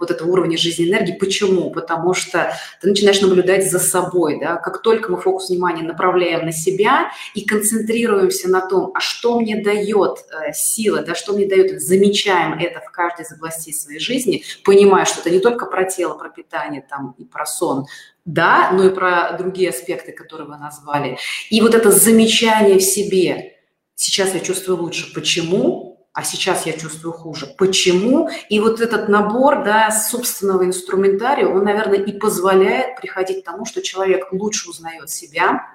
вот 0.00 0.10
этого 0.10 0.30
уровня 0.30 0.56
жизни 0.56 0.88
энергии. 0.88 1.12
Почему? 1.12 1.70
Потому 1.70 2.14
что 2.14 2.56
ты 2.80 2.88
начинаешь 2.88 3.20
наблюдать 3.20 3.70
за 3.70 3.78
собой, 3.78 4.40
да, 4.40 4.56
как 4.56 4.80
только 4.80 5.12
мы 5.12 5.20
фокус 5.20 5.50
внимания 5.50 5.82
направляем 5.82 6.46
на 6.46 6.52
себя 6.52 7.10
и 7.34 7.44
концентрируемся 7.44 8.48
на 8.48 8.66
том, 8.66 8.90
а 8.94 9.00
что 9.00 9.38
мне 9.38 9.62
дает 9.62 10.24
э, 10.30 10.52
сила, 10.54 11.02
да, 11.02 11.14
что 11.14 11.34
мне 11.34 11.46
дает, 11.46 11.80
замечаем 11.80 12.58
это 12.58 12.80
в 12.80 12.90
каждой 12.90 13.26
из 13.26 13.32
областей 13.32 13.74
своей 13.74 14.00
жизни, 14.00 14.44
понимая, 14.64 15.04
что 15.04 15.20
это 15.20 15.30
не 15.30 15.40
только 15.40 15.66
про 15.66 15.84
тело, 15.84 16.14
про 16.14 16.30
питание 16.30 16.84
там 16.88 17.14
и 17.18 17.24
про 17.24 17.44
сон, 17.44 17.86
да, 18.24 18.70
но 18.72 18.84
и 18.84 18.94
про 18.94 19.32
другие 19.38 19.70
аспекты, 19.70 20.12
которые 20.12 20.48
вы 20.48 20.56
назвали. 20.56 21.18
И 21.50 21.60
вот 21.60 21.74
это 21.74 21.90
замечание 21.90 22.78
в 22.78 22.82
себе. 22.82 23.56
Сейчас 23.94 24.34
я 24.34 24.40
чувствую 24.40 24.78
лучше. 24.78 25.12
Почему? 25.12 26.08
А 26.14 26.22
сейчас 26.22 26.64
я 26.64 26.72
чувствую 26.72 27.12
хуже. 27.12 27.46
Почему? 27.58 28.30
И 28.48 28.60
вот 28.60 28.80
этот 28.80 29.08
набор 29.08 29.64
да, 29.64 29.90
собственного 29.90 30.64
инструментария, 30.64 31.48
он, 31.48 31.64
наверное, 31.64 31.98
и 31.98 32.12
позволяет 32.12 32.96
приходить 33.00 33.42
к 33.42 33.44
тому, 33.44 33.66
что 33.66 33.82
человек 33.82 34.32
лучше 34.32 34.70
узнает 34.70 35.10
себя, 35.10 35.66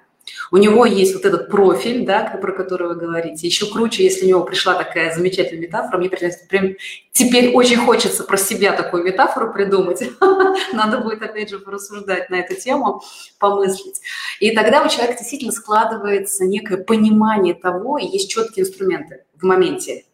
у 0.51 0.57
него 0.57 0.85
есть 0.85 1.13
вот 1.13 1.25
этот 1.25 1.49
профиль, 1.49 2.05
да, 2.05 2.23
про 2.41 2.51
который 2.51 2.89
вы 2.89 2.95
говорите. 2.95 3.47
Еще 3.47 3.65
круче, 3.65 4.03
если 4.03 4.25
у 4.25 4.29
него 4.29 4.43
пришла 4.43 4.75
такая 4.75 5.13
замечательная 5.13 5.67
метафора. 5.67 5.97
Мне 5.97 6.09
прям 6.09 6.75
теперь 7.11 7.53
очень 7.53 7.77
хочется 7.77 8.23
про 8.23 8.37
себя 8.37 8.73
такую 8.73 9.03
метафору 9.03 9.53
придумать. 9.53 10.03
Надо 10.73 10.99
будет, 10.99 11.21
опять 11.21 11.49
же, 11.49 11.59
порассуждать 11.59 12.29
на 12.29 12.35
эту 12.35 12.55
тему, 12.55 13.01
помыслить. 13.39 14.01
И 14.39 14.51
тогда 14.51 14.83
у 14.83 14.89
человека 14.89 15.19
действительно 15.19 15.51
складывается 15.51 16.45
некое 16.45 16.77
понимание 16.77 17.53
того, 17.53 17.97
и 17.97 18.05
есть 18.05 18.29
четкие 18.29 18.65
инструменты 18.65 19.23
в 19.35 19.43
моменте 19.43 20.05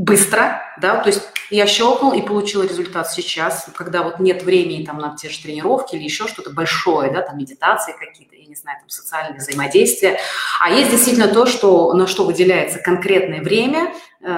быстро, 0.00 0.62
да, 0.80 0.96
то 0.96 1.10
есть 1.10 1.20
я 1.50 1.66
щелкнул 1.66 2.14
и 2.14 2.22
получил 2.22 2.62
результат 2.62 3.10
сейчас, 3.10 3.68
когда 3.74 4.02
вот 4.02 4.18
нет 4.18 4.42
времени 4.42 4.82
там 4.82 4.96
на 4.96 5.14
те 5.14 5.28
же 5.28 5.42
тренировки 5.42 5.94
или 5.94 6.04
еще 6.04 6.26
что-то 6.26 6.50
большое, 6.50 7.12
да, 7.12 7.20
там 7.20 7.36
медитации 7.36 7.92
какие-то, 7.92 8.34
я 8.34 8.46
не 8.46 8.54
знаю, 8.54 8.78
там 8.80 8.88
социальные 8.88 9.38
взаимодействия, 9.38 10.18
а 10.58 10.70
есть 10.70 10.90
действительно 10.90 11.28
то, 11.28 11.44
что, 11.44 11.92
на 11.92 12.06
что 12.06 12.24
выделяется 12.24 12.78
конкретное 12.78 13.42
время, 13.42 13.92
э, 14.22 14.28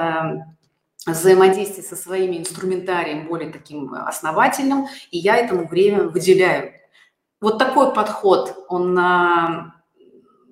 взаимодействие 1.05 1.83
со 1.83 1.95
своими 1.95 2.37
инструментарием 2.39 3.27
более 3.27 3.49
таким 3.49 3.93
основательным, 3.93 4.87
и 5.11 5.17
я 5.17 5.37
этому 5.37 5.65
время 5.65 6.03
выделяю. 6.03 6.73
Вот 7.39 7.57
такой 7.57 7.93
подход, 7.93 8.65
он 8.67 8.97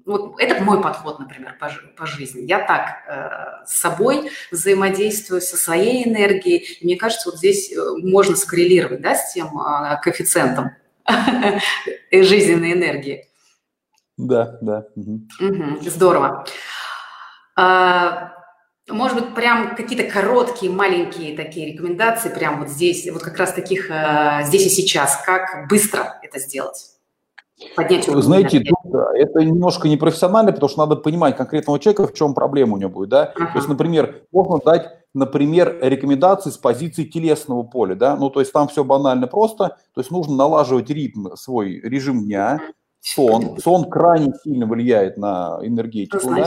вот 0.05 0.39
это 0.39 0.63
мой 0.63 0.81
подход, 0.81 1.19
например, 1.19 1.55
по, 1.59 1.71
по 1.97 2.05
жизни. 2.05 2.41
Я 2.41 2.59
так 2.59 3.03
э, 3.07 3.65
с 3.65 3.79
собой 3.79 4.31
взаимодействую, 4.51 5.41
со 5.41 5.57
своей 5.57 6.07
энергией. 6.07 6.77
И 6.79 6.85
мне 6.85 6.95
кажется, 6.95 7.29
вот 7.29 7.37
здесь 7.37 7.71
э, 7.71 7.79
можно 8.03 8.35
скоррелировать 8.35 9.01
да, 9.01 9.15
с 9.15 9.33
тем 9.33 9.47
э, 9.59 9.99
коэффициентом 10.01 10.71
жизненной 12.11 12.73
энергии. 12.73 13.27
Да, 14.17 14.57
да. 14.61 14.85
Угу, 14.95 15.81
здорово. 15.89 16.45
А, 17.55 18.33
может 18.89 19.19
быть, 19.19 19.35
прям 19.35 19.75
какие-то 19.75 20.11
короткие, 20.11 20.71
маленькие 20.71 21.35
такие 21.35 21.73
рекомендации, 21.73 22.29
прям 22.29 22.59
вот 22.59 22.69
здесь, 22.69 23.09
вот 23.11 23.23
как 23.23 23.37
раз 23.37 23.53
таких 23.53 23.89
э, 23.89 24.41
здесь 24.43 24.65
и 24.65 24.69
сейчас, 24.69 25.21
как 25.25 25.67
быстро 25.67 26.19
это 26.21 26.39
сделать? 26.39 26.91
Поднять 27.75 28.07
уровень. 28.07 28.23
Знаете, 28.23 28.59
тут, 28.61 28.93
это 29.15 29.43
немножко 29.43 29.87
непрофессионально, 29.87 30.51
потому 30.51 30.69
что 30.69 30.79
надо 30.79 30.95
понимать 30.95 31.37
конкретного 31.37 31.79
человека, 31.79 32.07
в 32.07 32.13
чем 32.13 32.33
проблема 32.33 32.75
у 32.75 32.77
него 32.77 32.89
будет, 32.89 33.09
да. 33.09 33.33
Uh-huh. 33.35 33.51
То 33.51 33.57
есть, 33.57 33.67
например, 33.67 34.23
можно 34.31 34.59
дать, 34.63 34.89
например, 35.13 35.77
рекомендации 35.81 36.49
с 36.49 36.57
позиции 36.57 37.03
телесного 37.03 37.63
поля, 37.63 37.95
да, 37.95 38.15
ну, 38.15 38.29
то 38.29 38.39
есть 38.39 38.51
там 38.51 38.67
все 38.67 38.83
банально 38.83 39.27
просто, 39.27 39.77
то 39.93 40.01
есть 40.01 40.11
нужно 40.11 40.35
налаживать 40.35 40.89
ритм, 40.89 41.35
свой 41.35 41.79
режим 41.81 42.25
дня, 42.25 42.59
сон. 43.01 43.57
Сон 43.59 43.89
крайне 43.89 44.33
сильно 44.43 44.65
влияет 44.65 45.17
на 45.17 45.59
энергетику, 45.61 46.29
да, 46.35 46.45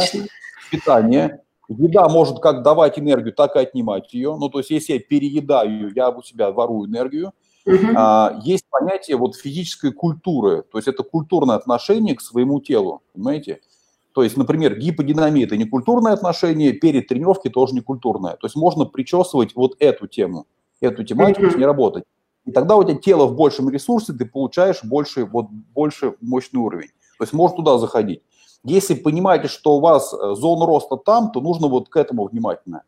питание. 0.71 1.41
Еда 1.69 2.09
может 2.09 2.41
как 2.41 2.63
давать 2.63 2.99
энергию, 2.99 3.33
так 3.33 3.57
и 3.57 3.59
отнимать 3.59 4.13
ее. 4.13 4.37
Ну, 4.37 4.49
то 4.51 4.59
есть, 4.59 4.71
если 4.71 4.95
я 4.95 5.01
переедаю, 5.01 5.91
я 5.95 6.11
у 6.11 6.23
себя 6.23 6.51
ворую 6.51 6.89
энергию. 6.89 7.33
Uh-huh. 7.67 8.41
Есть 8.43 8.67
понятие 8.69 9.17
вот 9.17 9.37
физической 9.37 9.91
культуры, 9.91 10.65
то 10.71 10.77
есть 10.77 10.87
это 10.87 11.03
культурное 11.03 11.57
отношение 11.57 12.15
к 12.15 12.21
своему 12.21 12.61
телу, 12.61 13.03
понимаете? 13.15 13.61
То 14.13 14.23
есть, 14.23 14.37
например, 14.37 14.79
гиподинамия– 14.79 15.45
это 15.47 15.57
не 15.57 15.65
культурное 15.65 16.13
отношение, 16.13 16.73
перед 16.73 17.09
тренировкой 17.09 17.51
тоже 17.51 17.75
не 17.75 17.81
культурное. 17.81 18.37
То 18.37 18.47
есть 18.47 18.55
можно 18.55 18.85
причесывать 18.85 19.57
вот 19.57 19.77
эту 19.81 20.07
тему, 20.07 20.47
эту 20.81 21.05
тематику, 21.05 21.47
uh-huh. 21.47 21.59
не 21.59 21.65
работать. 21.65 22.05
И 22.45 22.53
тогда 22.53 22.77
у 22.77 22.85
тебя 22.85 22.97
тело 22.97 23.27
в 23.27 23.35
большем 23.35 23.71
ресурсе, 23.71 24.13
ты 24.13 24.27
получаешь 24.27 24.85
больше, 24.85 25.25
вот, 25.25 25.47
больше 25.51 26.15
мощный 26.21 26.59
уровень. 26.59 26.91
То 27.19 27.25
есть 27.25 27.33
можно 27.33 27.57
туда 27.57 27.79
заходить. 27.79 28.23
Если 28.63 28.95
понимаете, 28.95 29.49
что 29.49 29.77
у 29.77 29.81
вас 29.81 30.13
э, 30.13 30.35
зона 30.35 30.67
роста 30.67 30.97
там, 30.97 31.33
то 31.33 31.41
нужно 31.41 31.69
вот 31.69 31.89
к 31.89 31.97
этому 31.97 32.27
внимательно. 32.27 32.83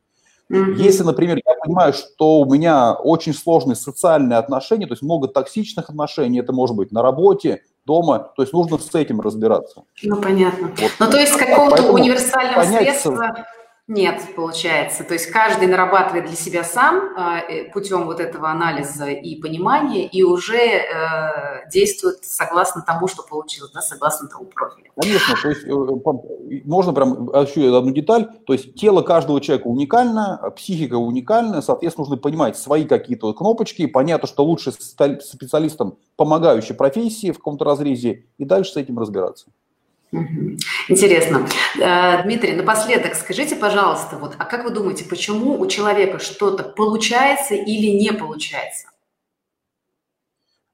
Mm-hmm. 0.50 0.74
Если, 0.74 1.02
например, 1.02 1.40
я 1.44 1.54
понимаю, 1.62 1.92
что 1.92 2.40
у 2.40 2.52
меня 2.52 2.94
очень 2.94 3.35
сложные 3.35 3.74
социальные 3.74 4.38
отношения, 4.38 4.87
то 4.87 4.92
есть 4.92 5.02
много 5.02 5.28
токсичных 5.28 5.90
отношений, 5.90 6.40
это 6.40 6.52
может 6.52 6.76
быть 6.76 6.92
на 6.92 7.02
работе, 7.02 7.62
дома, 7.85 8.32
то 8.37 8.42
есть 8.42 8.52
нужно 8.52 8.78
с 8.78 8.94
этим 8.94 9.20
разбираться. 9.20 9.85
Ну, 10.02 10.20
понятно. 10.20 10.72
Вот. 10.76 10.90
Ну, 10.98 11.11
то 11.11 11.18
есть 11.18 11.37
какого-то 11.37 11.92
универсального 11.92 12.64
средства 12.64 13.46
нет, 13.88 14.20
получается. 14.35 15.05
То 15.05 15.14
есть 15.14 15.27
каждый 15.27 15.68
нарабатывает 15.68 16.27
для 16.27 16.35
себя 16.35 16.64
сам 16.64 17.16
э, 17.16 17.70
путем 17.70 18.07
вот 18.07 18.18
этого 18.18 18.51
анализа 18.51 19.07
и 19.11 19.40
понимания, 19.40 20.09
и 20.09 20.25
уже 20.25 20.59
э, 20.59 21.70
действует 21.70 22.25
согласно 22.25 22.83
тому, 22.83 23.07
что 23.07 23.22
получилось, 23.22 23.70
да, 23.70 23.81
согласно 23.81 24.29
тому 24.29 24.46
профилю. 24.46 24.90
Конечно, 25.01 25.37
то 25.40 25.49
есть 25.49 25.64
э, 25.64 26.62
можно 26.64 26.92
прям 26.92 27.29
еще 27.29 27.79
одну 27.79 27.92
деталь, 27.92 28.29
то 28.44 28.55
есть 28.55 28.75
тело 28.75 29.03
каждого 29.03 29.40
человека 29.40 29.68
уникально, 29.68 30.53
психика 30.57 30.94
уникальна, 30.94 31.62
соответственно, 31.62 32.09
нужно 32.09 32.20
понимать 32.20 32.57
свои 32.57 32.87
какие-то 32.87 33.33
кнопочки, 33.35 33.87
понятно, 33.87 34.27
что 34.27 34.44
лучше 34.44 34.72
специалистам 34.72 35.96
помогающей 36.16 36.75
профессии 36.75 37.31
в 37.31 37.37
каком-то 37.37 37.64
разрезе, 37.64 38.25
и 38.37 38.44
дальше 38.44 38.72
с 38.72 38.77
этим 38.77 38.99
разбираться. 38.99 39.46
Интересно. 40.88 41.47
Э, 41.81 42.23
Дмитрий, 42.23 42.53
напоследок 42.53 43.14
скажите, 43.14 43.57
пожалуйста, 43.57 44.16
вот, 44.19 44.35
а 44.38 44.45
как 44.45 44.64
вы 44.64 44.71
думаете, 44.71 45.05
почему 45.05 45.59
у 45.59 45.66
человека 45.66 46.19
что-то 46.19 46.62
получается 46.62 47.55
или 47.55 47.88
не 47.88 48.12
получается? 48.12 48.88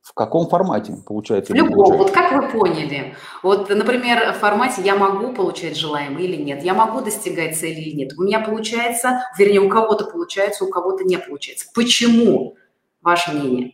В 0.03 0.15
каком 0.15 0.49
формате 0.49 0.95
получается? 1.07 1.53
В 1.53 1.57
любом. 1.57 1.97
Вот 1.97 2.11
как 2.11 2.33
вы 2.33 2.49
поняли? 2.51 3.15
Вот, 3.43 3.71
например, 3.71 4.33
в 4.33 4.39
формате 4.39 4.83
я 4.85 4.97
могу 4.97 5.33
получать 5.33 5.77
желаемое 5.77 6.25
или 6.25 6.37
нет, 6.37 6.63
я 6.63 6.75
могу 6.75 7.01
достигать 7.01 7.57
цели 7.57 7.81
или 7.81 7.97
нет. 7.97 8.13
У 8.19 8.23
меня 8.23 8.41
получается, 8.41 9.23
вернее, 9.39 9.61
у 9.61 9.69
кого-то 9.69 10.05
получается, 10.05 10.65
у 10.65 10.69
кого-то 10.69 11.05
не 11.05 11.19
получается. 11.19 11.67
Почему? 11.75 12.57
Ваше 13.01 13.33
мнение? 13.33 13.73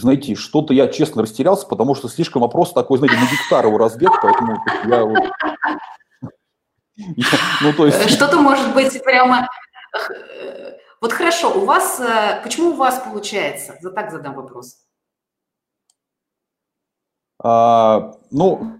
Знаете, 0.00 0.34
что-то 0.34 0.74
я 0.74 0.88
честно 0.88 1.22
растерялся, 1.22 1.66
потому 1.66 1.94
что 1.94 2.08
слишком 2.08 2.42
вопрос 2.42 2.72
такой, 2.72 2.98
знаете, 2.98 3.16
на 3.16 3.30
гектар 3.30 3.66
его 3.66 3.78
разбег, 3.78 4.10
поэтому 4.22 4.58
я 4.86 5.04
вот... 5.04 5.18
Ну, 7.62 7.72
то 7.72 7.86
есть... 7.86 8.10
Что-то 8.10 8.40
может 8.40 8.74
быть 8.74 9.02
прямо... 9.02 9.48
Э, 9.94 10.72
вот 11.00 11.12
хорошо, 11.12 11.52
у 11.58 11.64
вас... 11.64 12.00
Э, 12.00 12.40
почему 12.42 12.70
у 12.70 12.76
вас 12.76 13.02
получается? 13.04 13.76
За 13.80 13.90
так 13.90 14.10
задам 14.10 14.34
вопрос. 14.34 14.76
А, 17.42 18.12
ну, 18.30 18.78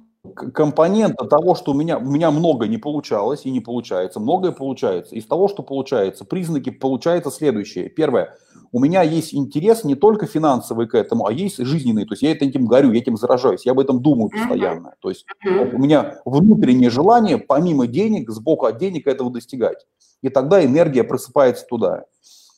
компонента 0.54 1.24
того, 1.24 1.54
что 1.54 1.72
у 1.72 1.74
меня, 1.74 1.98
у 1.98 2.04
меня 2.04 2.30
много 2.30 2.68
не 2.68 2.78
получалось 2.78 3.44
и 3.44 3.50
не 3.50 3.60
получается, 3.60 4.20
многое 4.20 4.52
получается. 4.52 5.16
Из 5.16 5.26
того, 5.26 5.48
что 5.48 5.62
получается, 5.62 6.24
признаки 6.24 6.70
получается 6.70 7.30
следующее. 7.30 7.88
Первое– 7.88 8.36
у 8.72 8.80
меня 8.80 9.02
есть 9.02 9.34
интерес 9.34 9.84
не 9.84 9.94
только 9.94 10.26
финансовый 10.26 10.88
к 10.88 10.94
этому, 10.94 11.26
а 11.26 11.32
есть 11.32 11.58
жизненный. 11.58 12.06
То 12.06 12.14
есть 12.14 12.22
я 12.22 12.32
этим 12.32 12.66
горю, 12.66 12.92
я 12.92 13.00
этим 13.00 13.18
заражаюсь, 13.18 13.66
я 13.66 13.72
об 13.72 13.80
этом 13.80 14.00
думаю 14.00 14.30
постоянно. 14.30 14.94
То 15.00 15.10
есть 15.10 15.26
у 15.44 15.78
меня 15.78 16.20
внутреннее 16.24 16.88
желание, 16.88 17.36
помимо 17.36 17.86
денег, 17.86 18.30
сбоку 18.30 18.64
от 18.64 18.78
денег 18.78 19.06
этого 19.06 19.30
достигать. 19.30 19.86
И 20.22 20.30
тогда 20.30 20.64
энергия 20.64 21.04
просыпается 21.04 21.66
туда. 21.66 22.04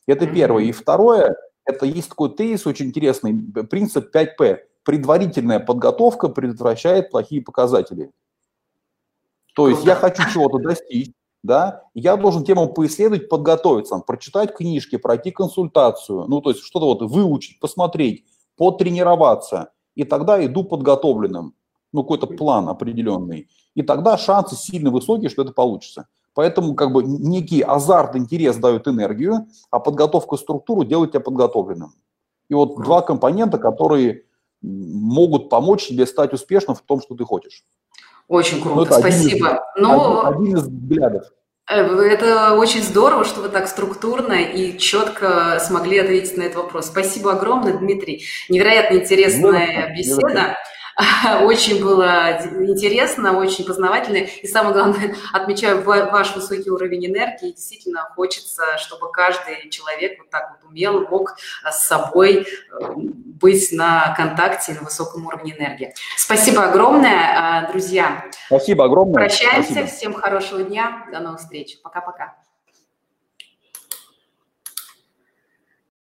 Это 0.07 0.27
первое. 0.27 0.65
И 0.65 0.73
второе, 0.73 1.37
это 1.65 1.85
есть 1.85 2.11
такой 2.11 2.31
тезис 2.35 2.67
очень 2.67 2.87
интересный, 2.87 3.35
принцип 3.69 4.15
5П. 4.15 4.59
Предварительная 4.85 5.61
подготовка 5.61 6.29
предотвращает 6.29 7.11
плохие 7.11 7.43
показатели. 7.43 8.11
То 9.55 9.69
есть 9.69 9.85
я 9.85 9.95
хочу 9.95 10.23
чего-то 10.31 10.59
достичь, 10.59 11.11
да, 11.45 11.83
я 11.93 12.17
должен 12.17 12.43
тему 12.43 12.73
поисследовать, 12.73 13.29
подготовиться, 13.29 13.99
прочитать 13.99 14.57
книжки, 14.57 14.97
пройти 14.97 15.31
консультацию, 15.31 16.25
ну, 16.27 16.41
то 16.41 16.51
есть 16.51 16.63
что-то 16.63 16.87
вот 16.87 17.03
выучить, 17.03 17.61
посмотреть, 17.61 18.25
потренироваться, 18.57 19.71
и 19.95 20.05
тогда 20.05 20.43
иду 20.45 20.65
подготовленным, 20.65 21.55
ну, 21.93 22.03
какой-то 22.03 22.29
план 22.29 22.71
определенный, 22.71 23.49
и 23.75 23.83
тогда 23.83 24.17
шансы 24.17 24.57
сильно 24.57 24.91
высокие, 24.91 25.29
что 25.29 25.43
это 25.43 25.53
получится. 25.53 26.09
Поэтому 26.33 26.75
как 26.75 26.93
бы 26.93 27.05
некий 27.05 27.61
азарт, 27.61 28.17
интерес 28.17 28.57
дают 28.57 28.89
энергию, 28.89 29.47
а 29.71 29.81
подготовка 29.81 30.39
структуру 30.39 30.83
делает 30.85 31.11
тебя 31.11 31.21
подготовленным. 31.21 31.93
И 32.49 32.55
вот 32.55 32.83
два 32.83 33.03
компонента, 33.03 33.59
которые 33.59 34.25
могут 34.63 35.51
помочь 35.51 35.89
тебе 35.89 36.07
стать 36.07 36.33
успешным 36.33 36.75
в 36.75 36.81
том, 36.81 37.03
что 37.03 37.15
ты 37.15 37.25
хочешь. 37.25 37.65
Очень 38.29 38.63
круто, 38.63 38.95
ну, 38.95 38.99
спасибо. 39.01 39.49
Один 39.49 39.59
из, 39.59 39.89
Но... 39.89 40.27
один, 40.27 40.41
один 40.41 40.57
из 40.57 40.63
взглядов. 40.63 41.25
Э, 41.71 41.81
это 41.81 42.55
очень 42.55 42.83
здорово, 42.83 43.25
что 43.25 43.41
вы 43.41 43.49
так 43.49 43.69
структурно 43.69 44.35
и 44.35 44.79
четко 44.79 45.59
смогли 45.61 45.99
ответить 45.99 46.37
на 46.37 46.43
этот 46.43 46.57
вопрос. 46.57 46.87
Спасибо 46.87 47.33
огромное, 47.33 47.77
Дмитрий. 47.77 48.25
Невероятно 48.49 48.97
интересная 48.97 49.89
ну, 49.89 49.97
беседа. 49.97 50.57
Очень 51.43 51.83
было 51.83 52.39
интересно, 52.61 53.37
очень 53.39 53.65
познавательно. 53.65 54.19
И 54.19 54.47
самое 54.47 54.75
главное, 54.75 55.17
отмечаю 55.33 55.83
ваш 55.83 56.35
высокий 56.37 56.71
уровень 56.71 57.07
энергии. 57.07 57.53
Действительно 57.53 58.09
хочется, 58.15 58.63
чтобы 58.79 59.11
каждый 59.11 59.69
человек 59.71 60.19
вот 60.19 60.31
так 60.31 60.51
вот 60.53 60.71
умел, 60.71 61.07
мог 61.09 61.37
с 61.69 61.87
собой 61.87 62.47
э, 62.47 62.93
быть 62.97 63.73
на 63.73 64.15
контакте 64.17 64.75
на 64.75 64.83
высоком 64.83 65.27
уровне 65.27 65.57
энергии. 65.57 65.95
Спасибо 66.17 66.65
огромное, 66.65 67.65
э, 67.65 67.73
друзья. 67.73 68.25
Спасибо 68.47 68.85
огромное. 68.85 69.15
Прощаемся. 69.15 69.73
Спасибо. 69.73 69.87
Всем 69.89 70.15
хорошего 70.15 70.63
дня. 70.63 71.07
До 71.13 71.21
новых 71.21 71.41
встреч. 71.41 71.79
Пока-пока. 71.83 72.44